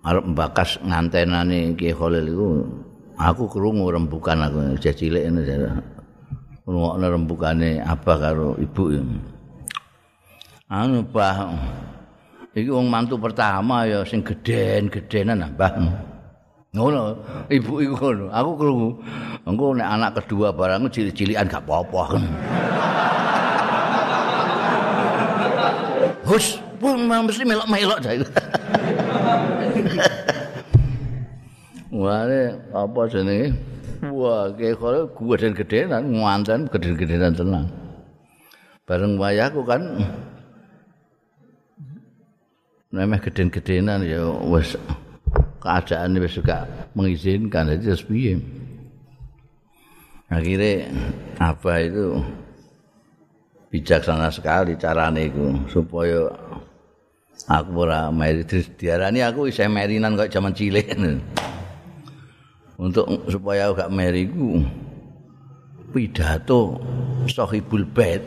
arep 0.04 0.26
mbakas 0.36 0.84
ngantenane 0.84 1.80
Kiai 1.80 1.96
Khalil 1.96 2.26
iku 2.28 2.48
aku 3.16 3.44
krungu 3.48 3.88
rembukan 3.88 4.44
aku 4.52 4.76
jek 4.84 5.00
cilik 5.00 5.24
ngene 5.24 5.42
jare. 5.48 5.68
Ngrungokno 6.68 7.06
rembukane 7.08 7.80
abah 7.80 8.18
karo 8.20 8.50
ibu. 8.60 9.00
Anu 10.68 11.08
bah. 11.08 11.56
Iki 12.54 12.70
wong 12.70 12.86
mantu 12.86 13.18
pertama 13.18 13.90
ya 13.90 14.06
sing 14.06 14.22
gedhen-gedhenan 14.22 15.58
Mbah. 15.58 15.74
Ngono, 16.74 17.22
ibu 17.54 17.86
iku 17.86 17.94
ngono. 18.02 18.34
Aku 18.34 18.58
krungu. 18.58 18.98
Engko 19.46 19.78
nek 19.78 19.94
anak 19.94 20.18
kedua 20.18 20.50
barang 20.50 20.90
cilik-cilikan 20.90 21.46
gak 21.46 21.70
apa-apa. 21.70 22.18
Hus, 26.34 26.58
pun 26.82 27.06
mesti 27.06 27.46
melok-melok 27.46 28.02
dah. 28.02 28.18
Wah, 31.94 32.26
apa 32.74 33.02
jenenge? 33.06 33.54
Wah, 34.10 34.50
kayak 34.58 34.82
kalau 34.82 35.06
gua 35.14 35.38
dan 35.38 35.54
gedenan, 35.54 36.10
nganten 36.10 36.66
gede-gedenan 36.74 37.38
tenang. 37.38 37.70
Bareng 38.90 39.22
wayahku 39.22 39.62
kan, 39.62 40.02
nemeh 42.90 43.22
geden-gedenan 43.22 44.02
ya 44.02 44.26
wis 44.50 44.74
keadaan 45.64 46.20
wis 46.20 46.36
juga 46.36 46.68
mengizinkan. 46.92 47.72
Jadi 47.72 47.84
terus 47.88 48.04
piye? 48.04 48.36
Akhirnya 50.28 50.92
apa 51.40 51.72
itu? 51.80 52.20
Bijaksana 53.72 54.30
sekali 54.30 54.78
carane 54.78 55.32
itu 55.32 55.56
supaya 55.72 56.30
aku 57.50 57.72
ora 57.88 58.12
meri. 58.14 58.46
Diarani 58.78 59.24
aku 59.24 59.50
isih 59.50 59.72
merinan 59.72 60.20
kok 60.20 60.30
zaman 60.30 60.54
cilik. 60.54 60.94
Untuk 62.78 63.08
supaya 63.32 63.72
aku 63.72 63.80
gak 63.80 63.94
meri 63.96 64.28
ku 64.30 64.62
pidato 65.96 66.78
sahibul 67.26 67.88
bait. 67.88 68.22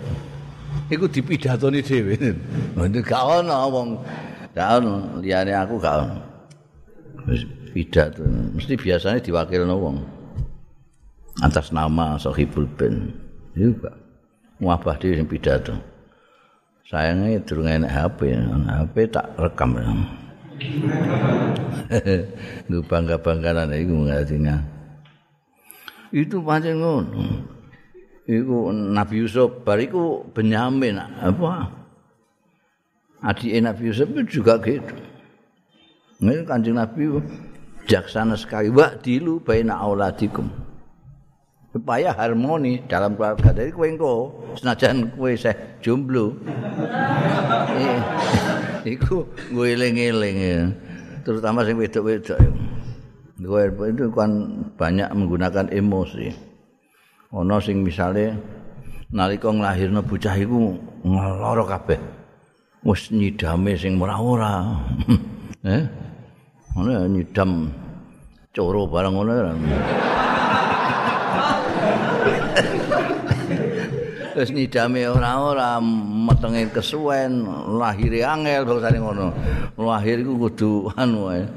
Iku 0.90 1.06
dipidatoni 1.06 1.84
dhewe. 1.84 2.16
Gak 3.06 3.22
ono 3.22 3.70
wong 3.70 3.88
gak 4.56 4.82
ono 4.82 5.20
liyane 5.20 5.52
aku 5.52 5.78
gak 5.78 5.94
ono 6.00 6.35
pidato 7.74 8.22
mesti 8.54 8.74
biasanya 8.78 9.20
diwakilno 9.20 9.74
wong. 9.76 9.98
Atas 11.44 11.68
nama 11.74 12.16
sahibul 12.16 12.64
ben 12.78 13.12
juga 13.52 13.92
wabah 14.62 14.96
dhewe 14.96 15.20
sing 15.20 15.28
pidato. 15.28 15.76
Sayangnya 16.86 17.42
durung 17.42 17.66
enak 17.66 17.90
HP 17.90 18.18
HP 18.66 18.94
tak 19.10 19.26
rekam. 19.36 19.76
Lu 22.70 22.80
bangga 22.86 23.20
bangganan 23.20 23.74
itu 23.76 23.92
ngertinya 23.92 24.76
itu 26.14 26.36
pancen 26.42 26.80
ngono. 26.80 27.22
Iku 28.26 28.74
Nabi 28.74 29.22
Yusuf 29.22 29.62
bariku 29.62 30.26
Benyamin 30.34 30.98
apa? 30.98 31.70
Adik 33.22 33.54
Nabi 33.62 33.90
Yusuf 33.90 34.10
itu 34.10 34.42
juga 34.42 34.58
gitu. 34.64 34.94
Ini 36.16 36.48
kanjeng 36.48 36.80
Nabi 36.80 37.20
jaksana 37.84 38.36
sekali. 38.40 38.72
Wa 38.72 38.96
dilu 38.96 39.36
baina 39.44 39.76
auladikum. 39.76 40.48
Supaya 41.76 42.16
harmoni 42.16 42.88
dalam 42.88 43.20
keluarga. 43.20 43.52
Jadi 43.52 43.68
kue 43.68 43.86
engko 43.92 44.12
senajan 44.56 45.12
kue 45.12 45.36
seh 45.36 45.52
jomblo. 45.84 46.32
Iku 48.86 49.26
gue 49.50 49.66
eling-eling 49.74 50.72
Terutama 51.26 51.66
sing 51.66 51.76
wedok-wedok. 51.76 52.38
Gue 53.36 53.68
itu 53.68 54.08
kan 54.14 54.30
banyak 54.78 55.10
menggunakan 55.12 55.68
emosi. 55.68 56.32
Ono 57.34 57.60
sing 57.60 57.84
misalnya 57.84 58.32
nalika 59.12 59.52
nglahirno 59.52 60.00
bocah 60.00 60.32
iku 60.38 60.80
ngeloro 61.04 61.66
kabeh. 61.68 62.00
wis 62.86 63.10
nyidame 63.10 63.74
sing 63.74 63.98
ora-ora. 63.98 64.62
eh? 65.66 66.05
Ngono 66.76 67.08
nyidam 67.08 67.72
coro 68.52 68.84
barang 68.84 69.16
ngono 69.16 69.32
ya. 69.32 69.52
Wis 74.36 74.52
nyidame 74.52 75.08
ora-ora 75.08 75.80
metenge 75.80 76.68
kesuwen, 76.68 77.48
lahire 77.80 78.20
angel 78.20 78.68
bangsane 78.68 79.00
ngono. 79.00 79.32
Lahir 79.80 80.20
iku 80.20 80.36
kudu 80.36 80.92
anu 81.00 81.32
wae. 81.32 81.48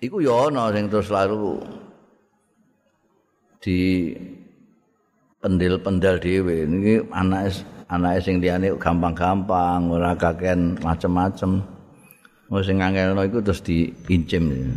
Iku 0.00 0.24
ya 0.24 0.48
ana 0.48 0.72
sing 0.72 0.88
terus 0.88 1.12
lalu 1.12 1.60
di 3.60 4.12
pendil-pendal 5.44 6.16
dhewe 6.16 6.64
niki 6.64 7.04
anake 7.12 7.60
anake 7.92 8.18
sing 8.24 8.40
liyane 8.40 8.72
gampang-gampang 8.80 9.92
ora 9.92 10.16
kakean 10.16 10.80
macem-macem 10.80 11.60
wong 12.54 12.62
sing 12.62 12.78
ngangelno 12.78 13.26
iku 13.26 13.42
terus 13.42 13.66
diincim. 13.66 14.70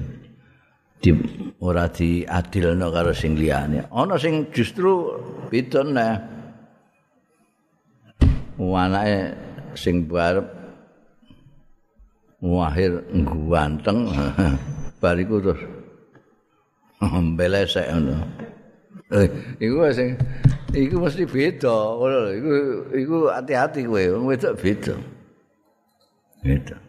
Di 0.98 1.14
ora 1.62 1.86
diadilno 1.86 2.90
karo 2.90 3.14
sing 3.14 3.38
liyane. 3.38 3.86
Ana 3.94 4.18
sing 4.18 4.50
justru 4.50 5.14
beda 5.54 5.86
neh. 5.86 6.14
Anake 8.58 9.18
sing 9.78 10.10
barep 10.10 10.50
wahir 12.42 13.06
ganteng 13.46 14.10
bariku 15.02 15.38
terus 15.38 15.62
mbelesek 16.98 17.94
ngono. 17.94 18.18
Eh 19.14 19.30
iku 19.62 19.86
sing 19.94 20.18
iku 20.74 20.98
mesti 20.98 21.30
beda. 21.30 21.78
Iku 22.42 22.54
iku 22.98 23.18
hati-hati 23.30 23.86
kowe. 23.86 24.02
Wedok 24.34 24.58
beda. 24.58 24.98
Beda 26.42 26.87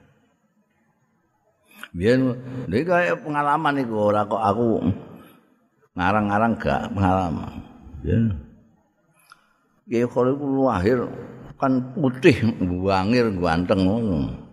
biyen 1.97 2.37
nek 2.69 2.83
kaya 2.85 3.15
pengalaman 3.17 3.81
iku 3.81 4.13
ora 4.13 4.23
kok 4.29 4.43
aku 4.43 4.69
ngarang-ngarang 5.97 6.53
gak 6.61 6.83
pengalaman 6.93 7.53
ya 8.05 8.19
ya 9.89 10.05
kalau 10.09 10.37
iku 10.37 10.47
lahir 10.69 10.99
kan 11.59 11.81
putih 11.97 12.37
wangir 12.85 13.33
ganteng 13.41 13.83
ngono 13.89 14.49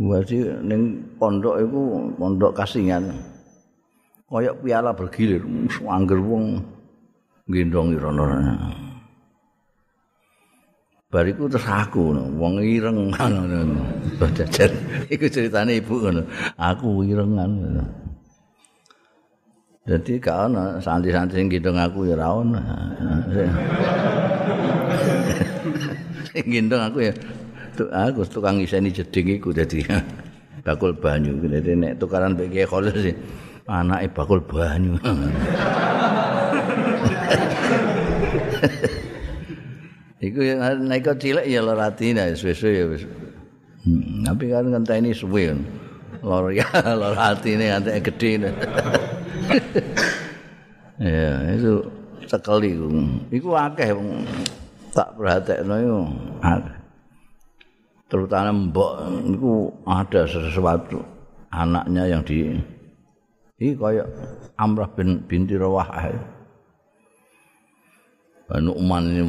Wasi 0.00 0.40
ning 0.64 1.04
pondok 1.20 1.60
iku 1.60 2.08
pondok 2.16 2.56
kasingan. 2.56 3.12
Kayak 4.24 4.64
piala 4.64 4.96
bergilir, 4.96 5.44
angger 5.84 6.16
wong 6.16 6.64
gendong 7.52 7.92
irono. 7.92 8.24
Bariku 11.12 11.44
terus 11.44 11.68
aku 11.68 12.16
wong 12.40 12.64
ireng 12.64 13.12
ngono. 13.12 13.84
Jajan 14.32 14.72
iku 15.12 15.28
ceritane 15.28 15.76
ibu 15.76 16.00
ngono. 16.00 16.24
Aku 16.56 17.04
irengan 17.04 17.52
ngono. 17.52 17.84
Jadi 19.84 20.16
gak 20.16 20.48
ana 20.48 20.80
santri-santri 20.80 21.42
sing 21.42 21.52
gendong 21.52 21.76
aku 21.76 22.08
ya 22.08 22.16
ora 22.16 22.28
ono. 22.32 22.60
Sing 26.32 26.44
gendong 26.48 26.80
aku 26.80 26.98
ya 27.04 27.12
aku 27.92 28.24
tukang 28.24 28.56
ngiseni 28.56 28.88
jeding 28.88 29.36
iku 29.36 29.52
dadi 29.52 29.84
bakul 30.64 30.96
banyu. 30.96 31.36
Dadi 31.44 31.76
nek 31.76 32.00
tukaran 32.00 32.32
mbek 32.32 32.56
Kiai 32.56 32.64
Khalil 32.64 32.96
sih 32.96 33.12
anake 33.68 34.08
bakul 34.16 34.40
banyu. 34.40 34.96
Iku 40.32 40.40
nek 40.88 41.04
kok 41.04 41.20
cilik 41.20 41.44
ya 41.44 41.60
lor 41.60 41.76
atine 41.76 42.32
suwe-suwe 42.32 42.72
ya. 42.72 42.88
Hmm, 43.84 44.24
tapi 44.24 44.48
kan 44.48 44.64
ngenteni 44.64 45.12
suwe. 45.12 45.52
Lor 46.24 46.48
ya 46.56 46.64
lor 47.00 47.12
atine 47.12 47.68
anteke 47.68 48.08
gedhe. 48.08 48.48
ya, 51.04 51.52
itu 51.52 51.84
sekali 52.24 52.80
iku. 53.28 53.52
Akeh 53.52 53.92
tak 54.96 55.20
perhatekno 55.20 55.76
iku. 55.76 56.00
Terutama 58.08 58.56
mbok 58.72 58.92
iku 59.36 59.52
ada 59.84 60.24
sesuatu 60.24 61.04
anaknya 61.52 62.08
yang 62.08 62.24
di 62.24 62.56
iki 63.60 63.76
kaya 63.76 64.08
Amrah 64.56 64.88
bin 64.96 65.28
binti 65.28 65.60
Rawah. 65.60 66.08
Nu'man 68.52 69.12
ini 69.12 69.24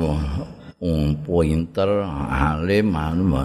um, 0.84 1.16
pinter, 1.24 2.04
alim, 2.04 2.92
anu 2.92 3.40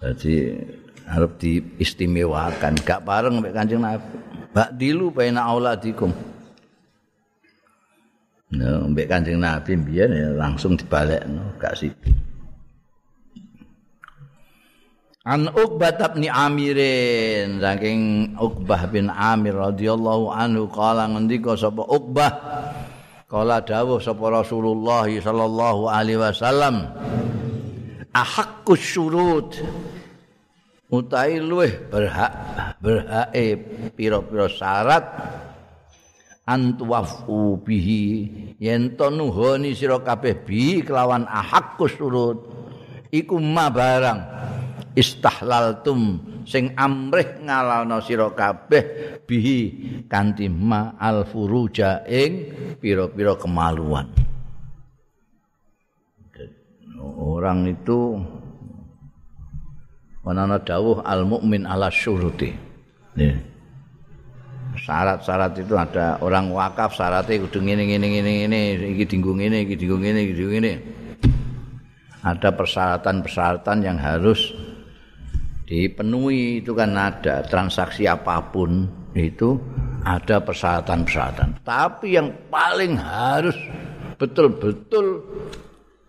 Jadi 0.00 0.58
harus 1.06 1.32
diistimewakan, 1.38 2.74
gak 2.82 3.06
bareng 3.06 3.38
mbek 3.38 3.54
Kanjeng 3.54 3.82
Nabi. 3.84 4.16
Bak 4.50 4.74
dilu 4.74 5.14
baina 5.14 5.46
auladikum. 5.46 6.10
Nah, 8.50 8.90
mbek 8.90 9.06
Kanjeng 9.06 9.38
Nabi 9.38 9.78
biyen 9.78 10.10
ya 10.10 10.28
langsung 10.34 10.74
dibalekno, 10.74 11.54
gak 11.62 11.78
sibuk. 11.78 12.10
An 15.20 15.52
Uqbah 15.52 16.16
bin 16.16 16.32
Amirin 16.32 17.60
saking 17.60 18.00
Uqbah 18.40 18.88
bin 18.88 19.12
Amir 19.12 19.52
radhiyallahu 19.52 20.32
anhu 20.32 20.64
kala 20.72 21.12
ngendika 21.12 21.60
sapa 21.60 21.84
Uqbah 21.84 22.32
kala 23.30 23.62
dawuh 23.62 24.02
sapa 24.02 24.42
Rasulullah 24.42 25.06
sallallahu 25.06 25.86
alaihi 25.86 26.18
wasallam 26.18 26.90
ahakkus 28.10 28.82
syurut. 28.82 29.54
Utai 30.90 31.38
luweh 31.38 31.70
berhak 31.86 32.34
berhake 32.82 33.54
pira-pira 33.94 34.50
syarat 34.50 35.06
antuwafu 36.42 37.62
bihi. 37.62 38.26
Yen 38.58 38.98
to 38.98 39.06
nuhoni 39.14 39.78
sira 39.78 40.02
kabeh 40.02 40.42
bi 40.42 40.82
kelawan 40.82 41.22
ahakkus 41.30 41.94
syurut 41.94 42.42
iku 43.14 43.38
ma 43.38 43.70
barang 43.70 44.20
istahlaltum 44.98 46.18
sing 46.50 46.74
amrih 46.74 47.38
ngalalno 47.46 48.02
sira 48.02 48.26
kabeh 48.34 48.82
bihi 49.22 49.58
kanthi 50.10 50.50
ma 50.50 50.98
al 50.98 51.22
furuja 51.22 52.02
ing 52.10 52.50
pira-pira 52.82 53.38
kemaluan. 53.38 54.10
Orang 57.20 57.70
itu 57.70 58.18
ana 60.26 60.58
dawuh 60.58 61.06
al 61.06 61.22
mukmin 61.22 61.62
ala 61.70 61.86
syuruti. 61.86 62.50
Syarat-syarat 64.70 65.58
itu 65.58 65.74
ada 65.74 66.18
orang 66.22 66.50
wakaf 66.54 66.94
syaratnya 66.94 67.42
kudu 67.46 67.58
ngene 67.62 67.90
ngene 67.90 68.06
ngene 68.06 68.30
ngene 68.42 68.60
iki 68.94 69.04
dinggo 69.06 69.34
ngene 69.34 69.66
iki 69.66 69.74
dinggo 69.74 69.98
ngene 69.98 70.18
iki 70.22 70.34
dinggo 70.34 70.50
ngene. 70.54 70.72
Ada 72.20 72.52
persyaratan-persyaratan 72.54 73.78
yang 73.82 73.98
harus 73.98 74.52
dipenuhi 75.70 76.58
itu 76.58 76.74
kan 76.74 76.98
ada 76.98 77.46
transaksi 77.46 78.02
apa 78.10 78.42
pun 78.50 78.90
itu 79.14 79.54
ada 80.02 80.42
persyaratan-persyaratan. 80.42 81.62
Tapi 81.62 82.18
yang 82.18 82.34
paling 82.50 82.98
harus 82.98 83.54
betul-betul 84.18 85.22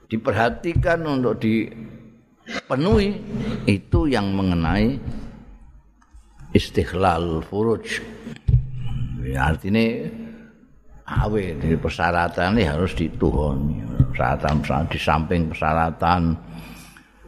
diperhatikan 0.10 1.06
untuk 1.06 1.38
dipenuhi 1.38 3.22
itu 3.70 4.10
yang 4.10 4.34
mengenai 4.34 4.98
istighlal 6.58 7.46
furuj. 7.46 8.02
Ya, 9.22 9.54
artinya 9.54 10.10
awe 11.06 11.44
di 11.62 11.78
persyaratan 11.78 12.58
ini 12.58 12.66
harus 12.66 12.98
dituhun. 12.98 13.78
Persyaratan, 14.10 14.90
di 14.90 14.98
samping 14.98 15.54
persyaratan 15.54 16.34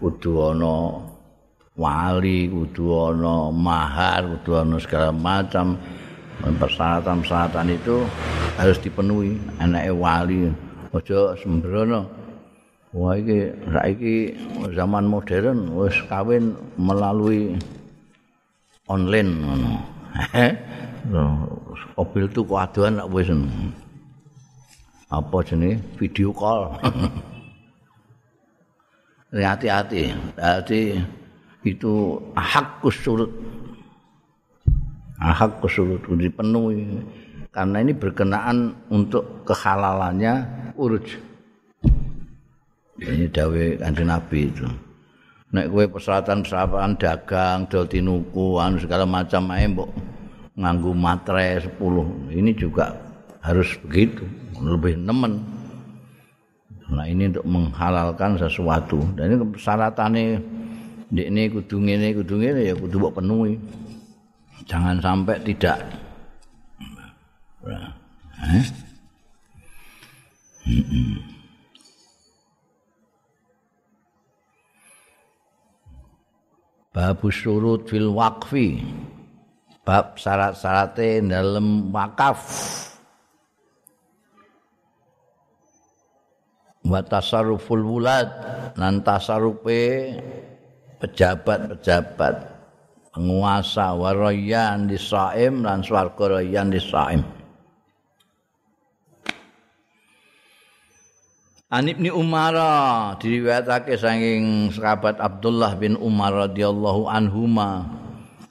kudu 0.01 0.51
wali 1.74 2.45
kudu 2.49 2.93
ana 2.93 3.49
mahar 3.49 4.21
kudu 4.38 4.61
ana 4.61 4.78
segala 4.78 5.09
macam. 5.13 5.78
Persyaratan-persyaratan 6.43 7.71
itu 7.71 8.03
harus 8.59 8.78
dipenuhi. 8.82 9.39
Anake 9.63 9.93
wali 9.95 10.51
aja 10.91 11.39
sembrono. 11.39 12.09
Wah 12.93 13.17
iki 13.17 13.49
saiki 13.74 14.38
zaman 14.76 15.09
modern 15.09 15.74
wis 15.74 15.97
kawin 16.05 16.53
melalui 16.78 17.57
online 18.86 19.32
ngono. 19.39 19.74
Mobil 21.97 22.30
tuh 22.30 22.45
kuaduan 22.45 23.01
wis 23.09 23.34
apa 25.13 25.38
jenenge? 25.45 25.78
Video 25.97 26.34
call. 26.34 26.74
Hati-hati. 29.34 30.13
Hati 30.38 30.82
itu 31.64 32.20
hak 32.36 32.84
surut. 32.91 33.32
Hak 35.20 35.64
surut 35.68 36.03
dipenuhi. 36.03 36.99
Karena 37.53 37.86
ini 37.86 37.93
berkenaan 37.93 38.74
untuk 38.89 39.45
kehalalannya 39.45 40.47
uruj. 40.76 41.20
Ini 42.97 43.30
dawe 43.30 43.64
kanjeng 43.78 44.09
nabi 44.09 44.49
itu. 44.49 44.66
Nek 45.53 45.70
kowe 45.70 45.86
persyaratan-persyaratan 45.86 46.97
dagang 46.97 47.70
dol 47.70 47.86
tinuku 47.86 48.57
anu 48.57 48.82
segala 48.82 49.05
macam 49.05 49.53
ae 49.53 49.70
mbok 49.70 49.86
nganggo 50.57 50.97
matre 50.97 51.61
10 51.61 51.78
ini 52.34 52.57
juga 52.57 52.97
harus 53.45 53.78
begitu 53.86 54.26
lebih 54.57 54.97
nemen. 54.97 55.45
Nah 56.89 57.05
ini 57.09 57.30
untuk 57.30 57.45
menghalalkan 57.45 58.38
sesuatu. 58.38 59.01
Dan 59.14 59.34
ini 59.34 59.45
persyaratannya 59.45 60.26
ini 61.14 61.45
kudu 61.53 61.78
ngene 61.78 62.18
kudu 62.18 62.41
ngene 62.41 62.61
ya 62.66 62.74
kudu 62.74 62.97
mbok 62.97 63.22
penuhi. 63.22 63.53
Jangan 64.66 64.97
sampai 64.97 65.38
tidak. 65.45 65.78
Nah, 67.61 67.93
eh? 68.49 68.66
Bab 76.93 77.22
surut 77.30 77.89
fil 77.89 78.09
waqfi. 78.09 78.82
Bab 79.84 80.16
syarat-syaratnya 80.18 81.41
dalam 81.41 81.93
wakaf. 81.93 82.39
Wa 86.84 86.99
tasarruful 87.05 87.84
wulad 87.84 88.28
lan 88.78 89.03
tasarupe 89.03 90.14
pejabat-pejabat 91.04 92.36
penguasa 93.12 93.91
warayan 93.91 94.88
di 94.88 94.95
saim 94.95 95.60
lan 95.60 95.84
swarga 95.84 96.39
rayan 96.39 96.72
di 96.72 96.80
saim. 96.80 97.20
An 101.74 101.89
Ibni 101.89 102.08
Umar 102.08 102.56
diriwayatake 103.20 103.99
saking 103.99 104.72
sahabat 104.72 105.20
Abdullah 105.20 105.76
bin 105.76 105.99
Umar 105.99 106.47
radhiyallahu 106.47 107.10
anhuma 107.10 107.89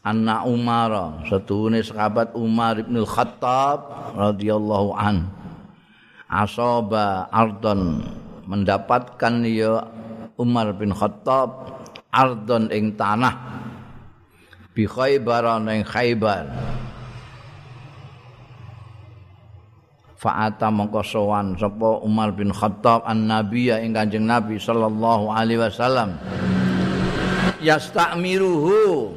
anna 0.05 0.43
Umar 0.45 1.23
satune 1.31 1.81
sahabat 1.81 2.35
Umar 2.37 2.83
bin 2.85 3.01
Khattab 3.07 4.13
radhiyallahu 4.19 4.93
an. 4.99 5.31
Asaba 6.27 7.31
ardon 7.31 8.03
mendapatkan 8.45 9.47
ya 9.47 9.87
Umar 10.35 10.75
bin 10.75 10.91
Khattab 10.91 11.82
ardon 12.13 12.69
ing 12.69 12.95
tanah. 12.95 13.35
Bi 14.77 14.85
khaybar 14.85 15.45
ing 15.73 15.83
khaybar. 15.83 16.45
Fa'ata 20.23 20.71
mongko 20.71 21.03
sowan 21.03 21.59
sapa 21.59 21.99
Umar 22.07 22.31
bin 22.31 22.55
Khattab 22.55 23.03
an 23.03 23.27
nabiya 23.27 23.83
ing 23.83 23.91
Kanjeng 23.91 24.23
Nabi 24.23 24.55
sallallahu 24.55 25.35
alaihi 25.35 25.59
wasallam. 25.67 26.15
Yastamiruhu 27.59 29.11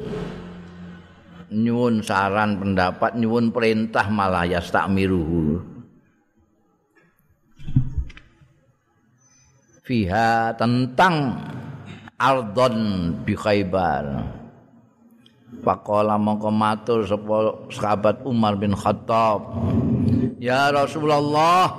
nyuwun 1.54 2.02
saran 2.02 2.58
pendapat 2.58 3.14
nyuwun 3.14 3.54
perintah 3.54 4.10
malah 4.10 4.50
yastamiruhu 4.50 5.62
fiha 9.86 10.50
tentang 10.58 11.38
ardon 12.20 12.76
bi 13.24 13.36
khaybar. 13.36 14.04
Pakola 15.62 16.18
mongko 16.20 16.50
matur 16.52 17.06
sapa 17.06 17.68
sahabat 17.72 18.26
Umar 18.26 18.58
bin 18.60 18.74
Khattab. 18.76 19.56
Ya 20.36 20.68
Rasulullah 20.68 21.70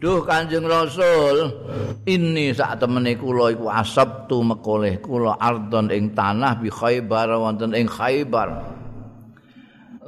Duh 0.00 0.24
Kanjeng 0.24 0.64
Rasul 0.64 1.52
ini 2.08 2.56
saat 2.56 2.80
temene 2.80 3.20
kula 3.20 3.52
iku 3.52 3.68
asabtu 3.68 4.40
mekoleh 4.40 4.96
kula 5.04 5.36
ardon 5.36 5.92
ing 5.92 6.16
tanah 6.16 6.56
bi 6.56 6.72
Khaybar 6.72 7.36
wonten 7.36 7.76
ing 7.76 7.84
Khaybar 7.84 8.79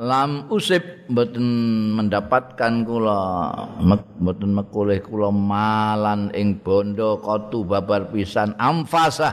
lam 0.03 0.51
usib 0.51 1.07
mboten 1.07 1.47
mendapatkan 1.95 2.83
kula 2.83 3.23
mboten 4.19 4.51
mekoleh 4.51 4.99
kula 4.99 5.31
malan 5.31 6.35
ing 6.35 6.59
bondo 6.59 7.23
kotu 7.23 7.63
babar 7.63 8.11
pisan 8.11 8.51
amfasa 8.59 9.31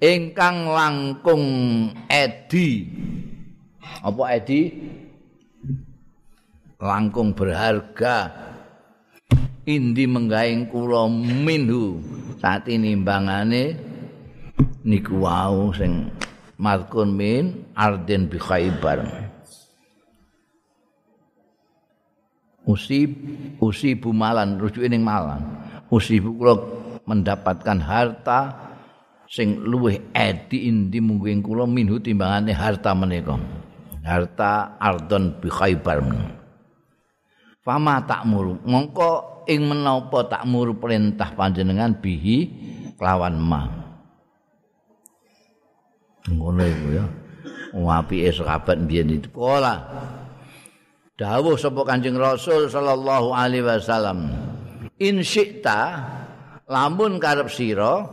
ingkang 0.00 0.72
langkung 0.72 1.44
edi. 2.08 2.88
Apa 4.00 4.40
edi? 4.40 4.72
Langkung 6.80 7.36
berharga. 7.36 8.32
Indi 9.68 10.08
menggaing 10.08 10.72
kula 10.72 11.04
minhu. 11.20 12.00
Saat 12.40 12.64
ini 12.72 12.96
mbangane 12.96 13.76
niku 14.80 15.20
wau 15.20 15.68
sing 15.76 16.08
markun 16.56 17.12
min 17.12 17.68
arden 17.76 18.24
bi 18.24 18.40
khaybar 18.40 19.29
usib 22.70 23.10
usibu 23.58 24.14
malan 24.14 24.56
rujuk 24.62 24.86
ning 24.86 25.02
malan. 25.02 25.42
Usibu 25.90 26.38
kula 26.38 26.54
mendapatkan 27.02 27.82
harta 27.82 28.54
sing 29.26 29.58
luwih 29.58 29.98
edi 30.14 30.70
indi 30.70 31.02
mungkin 31.02 31.42
kula 31.42 31.66
minhu 31.66 31.98
timbangane 31.98 32.54
harta 32.54 32.94
menika. 32.94 33.34
Harta 34.06 34.78
ardon 34.78 35.42
bi 35.42 35.50
khaybar. 35.50 36.00
Fama 37.60 38.00
takmuru 38.06 38.62
mongko 38.64 39.44
ing 39.50 39.66
menapa 39.66 40.30
takmuru 40.30 40.78
perintah 40.78 41.34
panjenengan 41.34 41.98
bihi 41.98 42.48
kelawan 42.96 43.36
ma. 43.36 43.62
Ngono 46.30 46.62
iku 46.62 46.88
ya. 46.94 47.06
Apike 47.70 48.34
sahabat 48.34 48.82
biyen 48.82 49.14
itu 49.14 49.30
kala 49.30 49.78
dawuh 51.20 51.60
sapa 51.60 51.84
Kanjeng 51.84 52.16
Rasul 52.16 52.72
sallallahu 52.72 53.36
alaihi 53.36 53.68
wasallam 53.68 54.32
in 54.96 55.20
syi'ta 55.20 56.00
lamun 56.64 57.20
karep 57.20 57.52
sira 57.52 58.08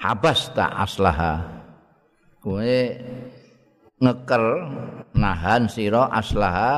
habasta 0.00 0.72
aslaha. 0.80 1.60
Kowe 2.40 2.80
ngeker 4.00 4.44
nahan 5.12 5.68
sira 5.68 6.08
aslaha 6.08 6.72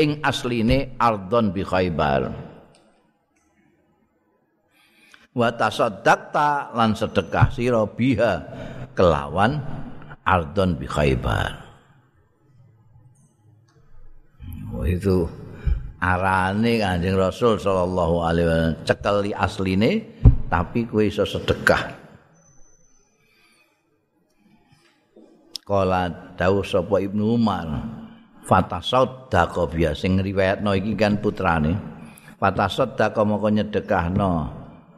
ing 0.00 0.24
asline 0.24 0.96
ardon 0.96 1.52
bi 1.52 1.60
khaybar. 1.60 2.32
Wa 5.36 5.48
tasaddaqta 5.52 6.72
lan 6.72 6.96
sedekah 6.96 7.52
sira 7.52 7.84
biha 7.84 8.32
kelawan 8.96 9.60
ardon 10.24 10.80
bi 10.80 10.88
khaybar 10.88 11.61
itu 14.86 15.26
arane 16.02 16.82
Kanjeng 16.82 17.14
Rasul 17.14 17.62
sallallahu 17.62 18.16
alaihi 18.26 18.46
wasallam 18.46 18.74
cekeli 18.82 19.30
asline 19.30 19.90
tapi 20.50 20.84
kowe 20.90 21.00
iso 21.00 21.22
sedekah. 21.22 22.02
Kala 25.62 26.34
dawuh 26.34 26.66
sapa 26.66 26.98
Ibnu 26.98 27.38
Umar 27.38 27.66
fatasaddaqa 28.42 29.70
biya 29.70 29.94
sing 29.94 30.18
riwayatno 30.18 30.74
iki 30.74 30.98
kan 30.98 31.22
putrane 31.22 31.78
fatasaddaqa 32.42 33.22
moko 33.22 33.46
nyedekahno 33.46 34.50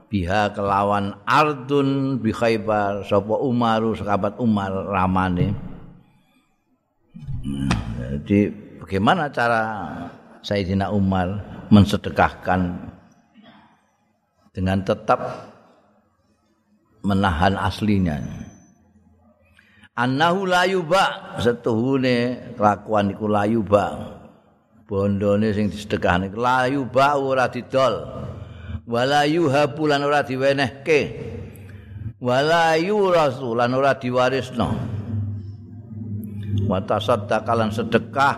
biha 0.09 0.57
kelawan 0.57 1.21
ardun 1.29 2.17
bi 2.17 2.33
Khaibar 2.33 3.05
sapa 3.05 3.37
Umaru 3.45 3.93
sahabat 3.93 4.41
Umar 4.41 4.73
ramane. 4.73 5.53
Jadi 8.25 8.64
bagaimana 8.85 9.33
cara 9.33 9.63
Sayyidina 10.45 10.93
Umar 10.93 11.41
mensedekahkan 11.73 12.93
dengan 14.53 14.85
tetap 14.85 15.25
menahan 17.01 17.57
aslinya? 17.57 18.21
Annahu 19.97 20.45
la 20.45 20.69
yuba 20.69 21.33
setuhune 21.41 22.53
kelakuan 22.61 23.17
iku 23.17 23.25
la 23.25 23.49
yuba. 23.49 23.87
Bondone 24.85 25.49
sing 25.57 25.73
disedekahne 25.73 26.29
la 26.37 26.69
yuba 26.69 27.17
ora 27.17 27.49
didol. 27.49 28.05
Wala 28.85 29.25
yuhabu 29.25 29.89
lan 29.89 30.05
ora 30.05 30.21
diwenehke. 30.29 31.01
Wala 32.21 32.77
yurasu 32.77 33.57
lan 33.57 33.73
ora 33.73 33.97
diwarisno 33.97 34.94
wa 36.67 36.79
tasaddaqalan 36.79 37.75
sedekah 37.75 38.35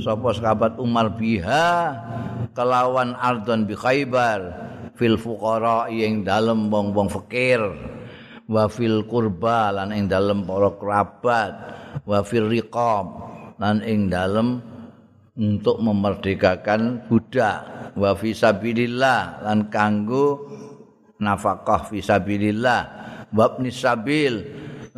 sapa 0.00 0.28
sahabat 0.36 0.76
Umar 0.76 1.16
biha 1.16 1.96
kelawan 2.52 3.16
ardon 3.16 3.64
bi 3.64 3.74
Khaibar 3.76 4.40
fil 4.96 5.16
fuqara 5.16 5.88
ing 5.88 6.24
dalem 6.24 6.68
wong-wong 6.68 7.08
fakir 7.08 7.60
wa 8.50 8.66
fil 8.66 9.06
qurba 9.06 9.70
lan 9.70 9.94
ing 9.94 10.10
dalem 10.10 10.42
para 10.42 10.74
kerabat 10.76 11.52
wa 12.04 12.18
fil 12.26 12.50
riqab 12.50 13.06
lan 13.62 13.80
ing 13.86 14.10
dalem 14.10 14.60
untuk 15.38 15.78
memerdekakan 15.80 17.06
budak 17.06 17.94
wa 17.94 18.12
fi 18.18 18.34
sabilillah 18.34 19.46
lan 19.46 19.70
kanggo 19.72 20.50
nafkah 21.22 21.86
fi 21.86 22.02
sabilillah 22.02 22.82
wa 23.30 23.46
sabil 23.70 24.34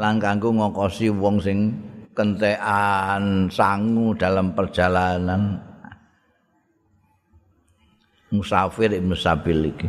lan 0.01 0.17
kanggo 0.17 0.51
ngokosi 0.57 1.13
wong 1.13 1.37
sing 1.39 1.92
kentekan 2.13 3.49
sangu 3.49 4.17
dalam 4.17 4.53
perjalanan. 4.57 5.61
Musafir 8.33 8.97
ibnu 8.97 9.13
sabil 9.13 9.73
iki. 9.73 9.89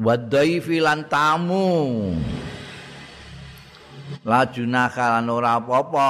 Wa 0.00 0.16
dhaifi 0.16 0.80
lan 0.80 1.04
tamu. 1.08 1.68
Lajuna 4.24 4.88
kalan 4.88 5.28
ora 5.28 5.60
apa-apa. 5.60 6.08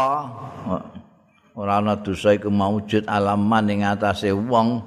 Ora 1.54 1.78
ana 1.82 1.98
dosa 1.98 2.34
iku 2.34 2.50
maujud 2.50 3.06
alaman 3.10 3.70
ing 3.70 3.80
atase 3.82 4.30
wong. 4.30 4.82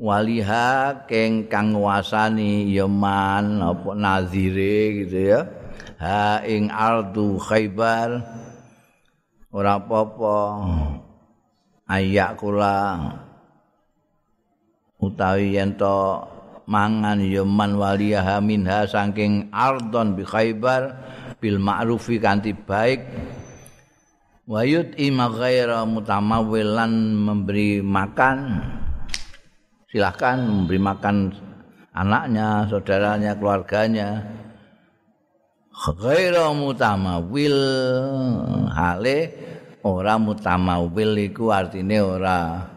Waliha 0.00 1.04
keng 1.04 1.44
kang 1.52 1.76
nguasani 1.76 2.72
yaman 2.72 3.60
apa 3.60 3.92
nazire 3.92 5.04
gitu 5.04 5.18
ya. 5.36 5.40
Ha 6.00 6.40
ing 6.48 6.72
ardu 6.72 7.36
khaybar 7.36 8.24
ora 9.50 9.82
apa-apa. 9.82 10.38
Ayak 11.90 12.38
kula 12.38 12.78
utawi 15.02 15.58
yen 15.58 15.74
mangan 16.70 17.18
yaman 17.18 17.74
waliha 17.74 18.38
minha 18.38 18.86
saking 18.86 19.50
ardon 19.50 20.14
bi 20.14 20.22
khaybar 20.22 20.94
bil 21.42 21.58
ma'rufi 21.58 22.22
kanthi 22.22 22.54
baik. 22.54 23.02
Wayut 24.46 24.94
ima 24.98 25.30
ghaira 25.30 25.82
mutamawwilan 25.82 26.90
memberi 27.18 27.82
makan. 27.82 28.62
Silahkan 29.90 30.38
memberi 30.46 30.78
makan 30.78 31.34
anaknya, 31.90 32.70
saudaranya, 32.70 33.34
keluarganya 33.34 34.22
ghaira 35.80 36.52
mutamawwil 36.52 37.56
hale 38.68 39.18
ora 39.80 40.20
mutamawwil 40.20 41.16
iku 41.16 41.48
artine 41.48 42.04
ora 42.04 42.68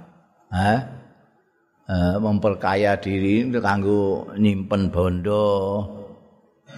ha 0.47 0.71
eh, 1.91 2.15
memperkaya 2.23 2.95
diri 2.95 3.51
kanggo 3.59 4.31
nyimpen 4.39 4.87
bondo 4.87 5.51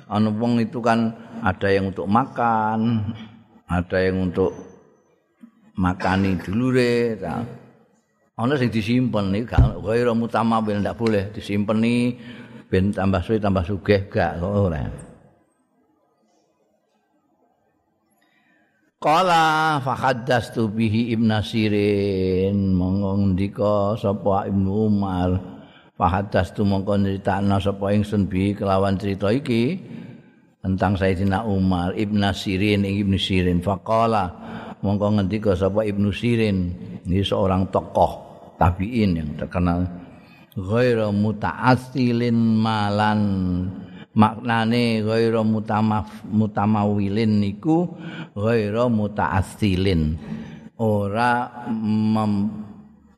ana 0.10 0.30
wong 0.30 0.62
itu 0.62 0.80
kan 0.84 1.14
ada 1.42 1.68
yang 1.72 1.94
untuk 1.94 2.08
makan, 2.10 3.10
ada 3.70 3.98
yang 4.02 4.30
untuk 4.30 4.52
makani 5.76 6.38
dulure 6.42 7.18
ta. 7.20 7.44
Ana 8.36 8.60
sing 8.60 8.68
disimpen 8.68 9.32
iki 9.32 9.48
gak 9.48 9.80
ghairu 9.80 10.12
mutamawil 10.12 10.84
ndak 10.84 11.00
boleh 11.00 11.32
disimpeni 11.32 12.20
ben 12.68 12.92
tambah 12.92 13.24
suwe 13.24 13.40
tambah 13.40 13.64
sugih 13.64 14.12
gak 14.12 14.44
ora. 14.44 14.84
Qala 19.06 19.78
fa 19.86 19.94
haddastu 19.94 20.66
bihi 20.66 21.14
Ibnu 21.14 21.38
Sirin. 21.46 22.74
Monggo 22.74 23.14
ndika 23.38 23.94
sapa 24.02 24.50
Ibnu 24.50 24.90
Umar. 24.90 25.38
Fahadas 25.94 26.58
tu 26.58 26.66
nyritakno 26.66 27.62
sapa 27.62 27.94
ingsun 27.94 28.26
bi 28.26 28.58
kelawan 28.58 28.98
cerita 28.98 29.30
iki 29.30 29.78
tentang 30.58 30.98
Sayyidina 30.98 31.46
Umar. 31.46 31.94
Ibnu 31.94 32.34
Sirin 32.34 32.82
Ibnu 32.82 33.22
Sirin. 33.22 33.62
Faqala 33.62 34.26
mongko 34.82 35.22
ngendika 35.22 35.54
sapa 35.54 35.86
Ibnu 35.86 36.10
Sirin. 36.10 36.58
Ini 37.06 37.22
seorang 37.22 37.70
tokoh 37.70 38.26
tabi'in 38.58 39.22
yang 39.22 39.38
terkenal. 39.38 39.86
Ghairu 40.58 41.14
muta'assilin 41.14 42.34
malan 42.58 43.22
maknane 44.16 45.04
ghairu 45.04 45.44
mutamaf 45.44 46.24
mutamawilin 46.26 47.44
niku 47.44 47.92
ghairu 48.34 48.88
muta'assilin 48.88 50.16
ora 50.80 51.64
mem 51.72 52.66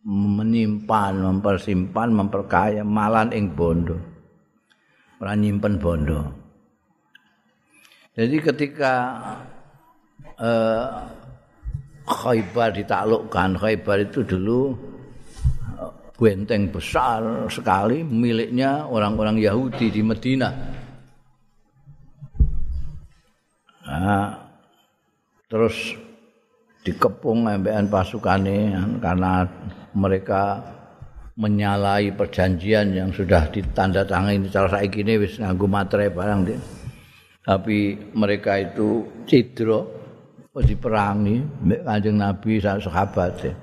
menyimpan, 0.08 1.20
mempersimpan, 1.20 2.16
memperkaya 2.16 2.88
malan 2.88 3.36
ing 3.36 3.52
bondo. 3.52 4.00
Ora 5.20 5.36
nyimpen 5.36 5.76
bondo. 5.76 6.32
Jadi 8.16 8.38
ketika 8.39 8.93
eh, 10.39 10.86
Khaybar 12.08 12.72
ditaklukkan, 12.72 13.60
Khaybar 13.60 13.98
itu 14.08 14.24
dulu 14.24 14.72
eh, 15.76 15.91
benteng 16.16 16.72
besar 16.72 17.52
sekali 17.52 18.00
miliknya 18.00 18.88
orang-orang 18.88 19.43
Yahudi 19.43 19.91
di 19.91 20.02
Medina. 20.08 20.50
Terus 25.48 25.95
dikepung 26.84 27.48
embean 27.48 27.88
pasukane 27.91 28.72
karena 29.00 29.43
mereka 29.95 30.64
menyalahi 31.38 32.16
perjanjian 32.18 32.98
yang 32.98 33.10
sudah 33.14 33.48
ditandatangani 33.54 34.50
cara 34.50 34.68
saiki 34.72 35.06
ini 35.06 35.22
wis 35.22 35.38
nganggo 35.38 35.68
materai 35.70 36.10
barang 36.10 36.41
deh. 36.48 36.60
Tapi 37.48 37.95
mereka 38.18 38.60
itu 38.60 39.08
cidro 39.24 39.95
diperangi 40.58 41.70
Kanjeng 41.86 42.18
Nabi 42.18 42.58
sahabat 42.58 43.32
deh. 43.45 43.56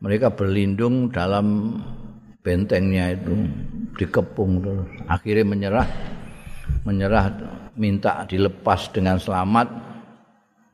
Mereka 0.00 0.32
berlindung 0.32 1.10
dalam 1.10 1.76
bentengnya 2.40 3.12
itu 3.12 3.34
dikepung 3.98 4.64
terus 4.64 4.88
akhirnya 5.10 5.44
menyerah 5.44 5.88
menyerah 6.88 7.26
minta 7.76 8.24
dilepas 8.24 8.88
dengan 8.94 9.20
selamat 9.20 9.89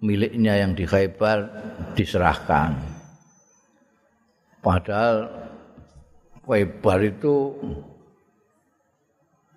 miliknya 0.03 0.61
yang 0.61 0.73
di 0.77 0.85
Khaybar 0.85 1.49
diserahkan 1.97 2.77
padahal 4.61 5.31
Khaybar 6.45 6.99
itu 7.07 7.35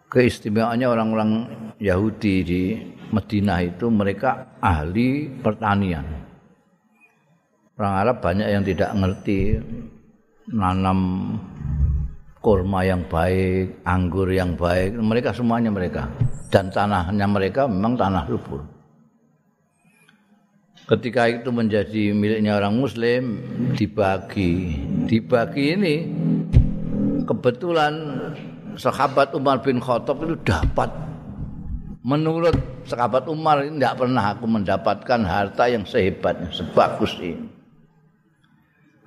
keistimewaannya 0.10 0.88
orang-orang 0.90 1.32
Yahudi 1.78 2.36
di 2.42 2.62
Madinah 3.10 3.60
itu 3.62 3.92
mereka 3.92 4.58
ahli 4.64 5.30
pertanian 5.30 6.06
orang 7.78 7.94
Arab 8.06 8.18
banyak 8.20 8.48
yang 8.48 8.64
tidak 8.66 8.92
ngerti 8.96 9.60
nanam 10.50 11.00
kurma 12.40 12.88
yang 12.88 13.04
baik, 13.06 13.84
anggur 13.84 14.32
yang 14.32 14.56
baik, 14.56 14.96
mereka 14.96 15.36
semuanya 15.36 15.70
mereka. 15.72 16.08
Dan 16.50 16.72
tanahnya 16.74 17.28
mereka 17.30 17.68
memang 17.70 17.94
tanah 18.00 18.26
subur. 18.26 18.64
Ketika 20.90 21.30
itu 21.30 21.54
menjadi 21.54 22.18
miliknya 22.18 22.58
orang 22.58 22.82
muslim, 22.82 23.46
dibagi. 23.78 24.74
Dibagi 25.06 25.78
ini 25.78 25.96
kebetulan 27.30 27.94
sahabat 28.74 29.38
Umar 29.38 29.62
bin 29.62 29.78
Khattab 29.78 30.26
itu 30.26 30.34
dapat 30.42 30.90
menurut 32.02 32.58
sahabat 32.90 33.30
Umar 33.30 33.62
ini 33.62 33.78
tidak 33.78 34.02
pernah 34.02 34.34
aku 34.34 34.50
mendapatkan 34.50 35.22
harta 35.30 35.70
yang 35.70 35.86
sehebatnya, 35.86 36.50
sebagus 36.50 37.14
ini. 37.22 37.46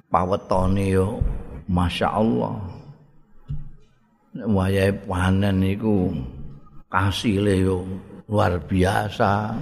Pawetone 0.07 0.87
yo 0.87 1.19
Masya 1.67 2.15
Allah 2.15 2.63
wayahe 4.39 4.93
panen 5.03 5.67
iku 5.67 6.15
kasile 6.87 7.59
yo 7.59 7.83
luar 8.31 8.61
biasa. 8.61 9.57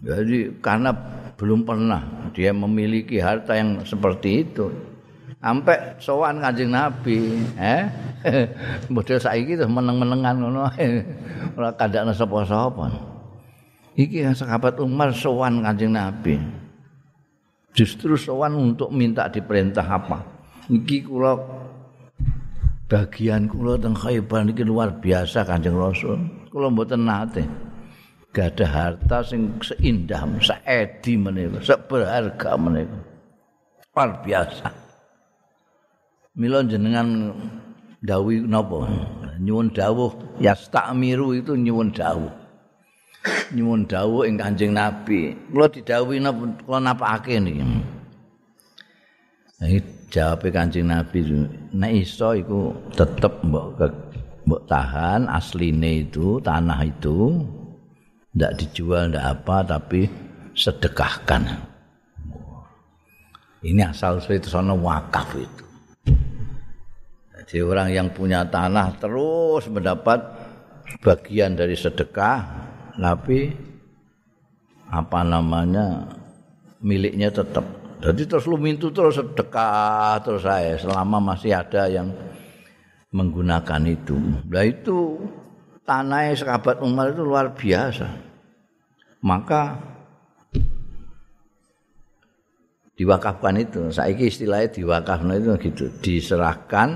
Jadi 0.00 0.48
karena 0.64 0.96
belum 1.36 1.68
pernah 1.68 2.32
dia 2.32 2.56
memiliki 2.56 3.20
harta 3.20 3.52
yang 3.56 3.84
seperti 3.84 4.48
itu. 4.48 4.72
Sampai 5.40 5.96
sowan 5.96 6.36
Kanjeng 6.36 6.68
Nabi, 6.68 7.40
eh? 7.56 7.88
Model 8.92 9.16
saiki 9.16 9.56
terus 9.56 9.72
meneng-menengan 9.72 10.36
ngono. 10.36 10.68
Ora 11.56 11.72
kandakne 11.72 12.12
sapa-sapa. 12.12 12.92
Iki 13.96 14.28
yang 14.28 14.36
sahabat 14.36 14.76
Umar 14.84 15.16
sowan 15.16 15.64
Kanjeng 15.64 15.96
Nabi. 15.96 16.36
Justru 17.72 18.20
sowan 18.20 18.52
untuk 18.52 18.92
minta 18.92 19.32
diperintah 19.32 19.84
apa? 19.84 20.20
Iki 20.68 21.08
kula 21.08 21.40
bagian 22.90 23.48
kula 23.48 23.80
teng 23.80 23.96
Khaibar 23.96 24.44
niki 24.44 24.60
luar 24.60 25.00
biasa 25.00 25.48
Kanjeng 25.48 25.76
Rasul. 25.76 26.20
Kula 26.52 26.68
mboten 26.68 27.08
nate 27.08 27.69
gadah 28.30 28.70
harta 28.70 29.26
sing 29.26 29.58
seindah, 29.62 30.22
saedi 30.38 31.18
menika, 31.18 31.58
seberharga 31.62 32.54
menika. 32.54 32.98
Luar 33.90 34.22
biasa. 34.22 34.70
Mila 36.38 36.62
jenengan 36.62 37.34
dawuh 38.00 38.46
napa? 38.46 38.86
Nyuwun 39.42 39.74
dawuh 39.74 40.38
yastamiru 40.38 41.34
itu 41.34 41.58
nyuwun 41.58 41.90
dawuh. 41.90 42.30
Nyuwun 43.50 43.84
dawuh 43.90 44.24
ing 44.24 44.38
Kanjeng 44.38 44.72
Nabi. 44.72 45.34
Kula 45.50 45.66
didhawuhi 45.68 46.22
napa 46.22 46.54
kula 46.64 46.78
napakake 46.80 47.36
niki. 47.42 47.66
jawab 50.10 50.42
kancing 50.50 50.90
Nabi 50.90 51.22
nek 51.70 51.92
iso 51.94 52.34
iku 52.34 52.74
tetep 52.98 53.30
mbok 53.46 53.78
mbok 54.44 54.62
tahan 54.66 55.30
asline 55.30 56.02
itu 56.10 56.42
tanah 56.42 56.82
itu 56.82 57.46
ndak 58.34 58.52
dijual 58.62 59.10
ndak 59.10 59.26
apa 59.26 59.56
tapi 59.66 60.06
sedekahkan. 60.54 61.42
Ini 63.60 63.92
asal 63.92 64.24
itu 64.24 64.48
sana 64.48 64.72
wakaf 64.72 65.36
itu. 65.36 65.64
Jadi 67.36 67.56
orang 67.60 67.88
yang 67.90 68.08
punya 68.14 68.46
tanah 68.46 68.96
terus 68.96 69.68
mendapat 69.68 70.22
bagian 71.02 71.58
dari 71.58 71.74
sedekah 71.74 72.38
tapi 72.96 73.52
apa 74.90 75.20
namanya 75.26 76.08
miliknya 76.80 77.28
tetap. 77.28 77.66
Jadi 78.00 78.24
terus 78.24 78.48
lu 78.48 78.56
mintu 78.56 78.88
terus 78.88 79.20
sedekah 79.20 80.24
terus 80.24 80.46
saya 80.46 80.80
selama 80.80 81.20
masih 81.20 81.52
ada 81.52 81.84
yang 81.90 82.08
menggunakan 83.12 83.82
itu. 83.90 84.16
Nah 84.46 84.64
itu 84.64 85.20
tanah 85.90 86.30
sahabat 86.38 86.78
Umar 86.86 87.10
itu 87.10 87.26
luar 87.26 87.50
biasa. 87.50 88.06
Maka 89.26 89.74
diwakafkan 92.94 93.58
itu. 93.58 93.90
Saiki 93.90 94.30
istilahnya 94.30 94.70
diwakafkan 94.70 95.34
itu 95.34 95.50
gitu. 95.66 95.84
Diserahkan 95.98 96.94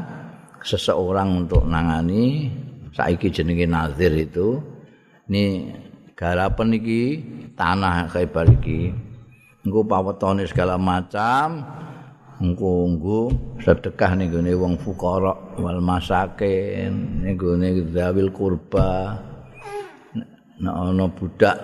seseorang 0.62 1.42
untuk 1.42 1.66
nangani 1.66 2.54
saiki 2.94 3.34
jenenge 3.34 3.66
nazir 3.66 4.14
itu. 4.14 4.62
Ini 5.26 5.74
garapan 6.14 6.78
iki 6.78 7.02
tanah 7.58 8.06
kayak 8.14 8.62
iki. 8.62 8.94
engko 9.64 9.80
pawetone 9.88 10.44
segala 10.44 10.76
macam 10.76 11.64
engko 12.42 12.90
engko 12.90 13.18
sedekah 13.62 14.18
ning 14.18 14.34
gone 14.34 14.52
wong 14.58 14.74
fuqara 14.80 15.58
wal 15.60 15.78
masakin 15.78 17.22
ning 17.22 17.38
gone 17.38 17.68
zawil 17.94 18.34
kurba. 18.34 19.18
Nek 20.14 20.74
ana 20.74 21.06
budak 21.10 21.56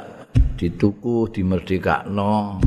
dituku 0.59 1.31
dimerdekakno. 1.31 2.59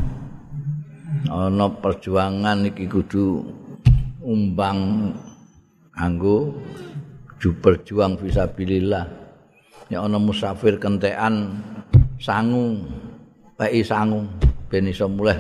Ana 1.31 1.67
perjuangan 1.79 2.67
iki 2.67 2.89
kudu 2.91 3.43
umbang 4.23 5.11
anggo 5.95 6.59
berjuang 7.39 8.15
fisabilillah. 8.19 9.05
Ya 9.91 9.99
ana 9.99 10.15
musafir 10.15 10.79
kentekan 10.79 11.59
sangu 12.19 12.87
pei 13.59 13.83
sangu 13.83 14.25
ben 14.71 14.87
iso 14.87 15.11
mulih 15.11 15.35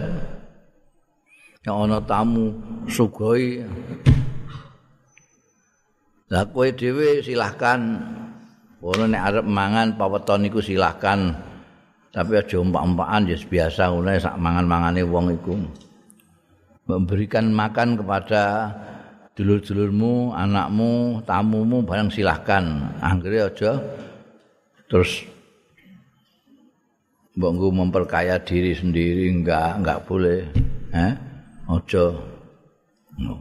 nek 1.63 1.71
ana 1.71 1.97
tamu 2.03 2.51
sugoi. 2.91 3.63
Lah 6.27 6.43
kowe 6.51 6.67
dhewe 6.75 7.23
silahkan. 7.23 7.79
Ono 8.83 9.07
nek 9.07 9.23
arep 9.31 9.45
mangan 9.47 9.95
paweton 9.95 10.43
iku 10.51 10.59
silahkan. 10.59 11.31
Tapi 12.13 12.35
aja 12.35 12.59
umpak-umpakan 12.59 13.31
ya 13.31 13.37
biasa 13.39 13.89
ngono 13.89 14.11
sak 14.19 14.35
mangan-mangane 14.37 15.01
wong 15.07 15.33
iku. 15.39 15.55
Memberikan 16.83 17.47
makan 17.47 17.95
kepada 17.95 18.69
dulur-dulurmu, 19.33 20.35
anakmu, 20.35 21.23
tamumu 21.23 21.79
barang 21.87 22.11
silahkan. 22.11 22.91
Anggere 22.99 23.47
aja 23.47 23.79
terus 24.91 25.25
mbok 27.33 27.73
memperkaya 27.73 28.37
diri 28.45 28.77
sendiri 28.77 29.25
enggak 29.31 29.81
enggak 29.81 30.05
boleh 30.05 30.45
eh 30.93 31.32
aja 31.67 32.05
no. 33.19 33.35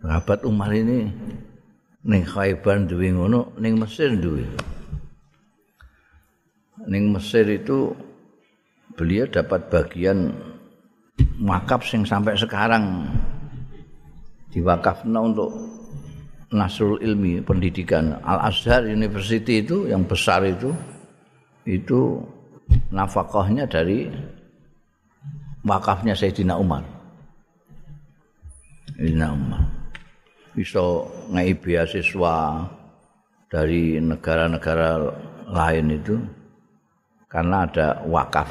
Rabat 0.00 0.40
Umar 0.48 0.72
ini 0.72 1.12
ning 2.08 2.22
Khaibar 2.24 2.88
duwe 2.88 3.12
ngono 3.12 3.52
ning 3.60 3.76
Mesir 3.76 4.16
duwe. 4.16 4.48
Ning 6.88 7.12
Mesir 7.12 7.44
itu 7.44 7.92
beliau 8.96 9.28
dapat 9.28 9.68
bagian 9.68 10.32
wakaf 11.44 11.84
sing 11.84 12.08
sampai 12.08 12.32
sekarang. 12.40 13.04
Diwakafna 14.50 15.20
untuk 15.20 15.52
Nasrul 16.50 16.98
Ilmi 16.98 17.38
pendidikan. 17.44 18.18
Al 18.26 18.50
Azhar 18.50 18.82
University 18.82 19.62
itu 19.62 19.86
yang 19.86 20.02
besar 20.02 20.42
itu 20.42 20.74
itu 21.68 22.18
nafkahnya 22.90 23.70
dari 23.70 24.10
wakafnya 25.64 26.16
Sayyidina 26.16 26.56
Umar. 26.56 26.84
Sayyidina 28.96 29.28
Umar. 29.32 29.62
Bisa 30.56 30.82
ngai 31.30 31.54
beasiswa 31.56 32.66
dari 33.50 33.98
negara-negara 34.02 34.90
lain 35.50 35.86
itu 35.94 36.16
karena 37.30 37.66
ada 37.66 38.02
wakaf. 38.06 38.50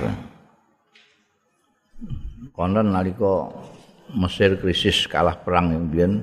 Konon 2.55 2.95
nalika 2.95 3.51
Mesir 4.10 4.57
krisis 4.57 5.05
kalah 5.05 5.38
perang 5.38 5.70
yang 5.70 5.86
biyen 5.86 6.14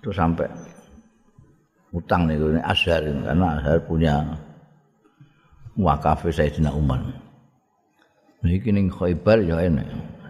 itu 0.00 0.08
sampai 0.08 0.48
utang 1.92 2.24
nih 2.24 2.64
Azhar 2.64 3.04
karena 3.04 3.60
Azhar 3.60 3.76
punya 3.84 4.24
wakaf 5.76 6.24
Sayyidina 6.24 6.72
Umar. 6.72 7.04
Ini 8.44 8.60
kini 8.60 8.92
Khaybar 8.92 9.40
ya 9.40 9.64
ini. 9.64 9.80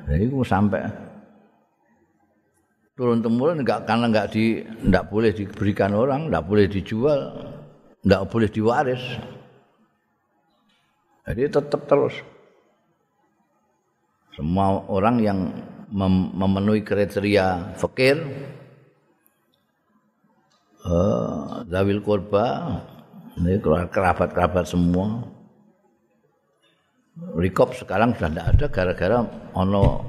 Jadi 0.06 0.30
aku 0.30 0.46
sampai 0.46 0.86
turun 2.94 3.18
temurun 3.18 3.66
enggak 3.66 3.90
karena 3.90 4.06
enggak 4.06 4.30
di 4.30 4.62
enggak 4.62 5.10
boleh 5.10 5.34
diberikan 5.34 5.90
orang, 5.98 6.30
enggak 6.30 6.46
boleh 6.46 6.70
dijual, 6.70 7.20
enggak 8.06 8.22
boleh 8.30 8.48
diwaris. 8.54 9.02
Jadi 11.26 11.42
tetap 11.50 11.90
terus. 11.90 12.14
Semua 14.38 14.86
orang 14.86 15.18
yang 15.18 15.38
memenuhi 16.34 16.86
kriteria 16.86 17.74
fakir 17.78 18.18
uh, 20.86 21.62
zawil 21.66 22.02
korba 22.02 22.78
ini 23.38 23.58
kerabat-kerabat 23.62 24.66
semua 24.66 25.33
Rikop 27.14 27.78
sekarang 27.78 28.18
sudah 28.18 28.26
tidak 28.26 28.46
ada 28.58 28.66
gara-gara 28.74 29.18
ono 29.54 30.02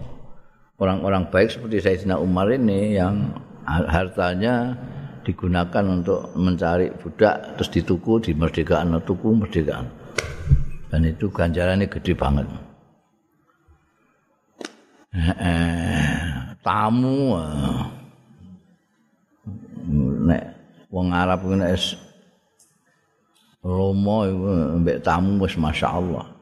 orang-orang 0.81 1.29
baik 1.29 1.53
seperti 1.53 1.77
Sayyidina 1.77 2.17
Umar 2.17 2.49
ini 2.49 2.97
yang 2.97 3.29
hartanya 3.65 4.73
digunakan 5.21 5.85
untuk 5.85 6.33
mencari 6.33 6.89
budak 6.97 7.57
terus 7.57 7.69
dituku 7.69 8.25
di 8.25 8.33
merdekaan 8.33 8.97
tuku 9.05 9.37
merdekaan 9.37 9.85
dan 10.89 11.01
itu 11.05 11.29
ganjarannya 11.29 11.85
gede 11.85 12.13
banget. 12.17 12.49
Tamu 16.65 17.37
nek 20.25 20.43
wong 20.89 21.07
Arab 21.13 21.45
nek 21.53 21.77
romo 23.61 24.25
mbek 24.81 25.05
tamu 25.05 25.37
wis 25.45 25.53
masyaallah 25.53 26.34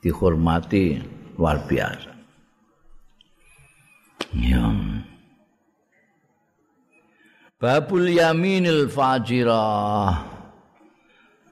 dihormati 0.00 1.00
luar 1.36 1.64
biasa. 1.64 2.12
Ya. 4.36 4.64
Babul 7.60 8.16
yaminil 8.16 8.88
fajirah. 8.88 10.26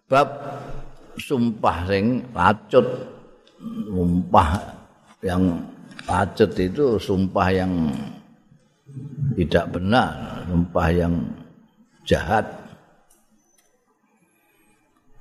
Bab 0.08 0.28
sumpah 1.20 1.84
sing 1.84 2.24
lacut 2.32 2.88
sumpah 3.60 4.50
yang 5.20 5.68
Pacut 6.08 6.56
itu 6.56 6.96
sumpah 6.96 7.52
yang 7.52 7.92
tidak 9.36 9.76
benar, 9.76 10.40
sumpah 10.48 10.88
yang 10.88 11.14
jahat. 12.08 12.48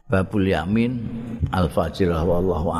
Babul 0.08 0.48
Yamin 0.48 0.96
Al-Fajirah 1.52 2.24
wallahu 2.24 2.72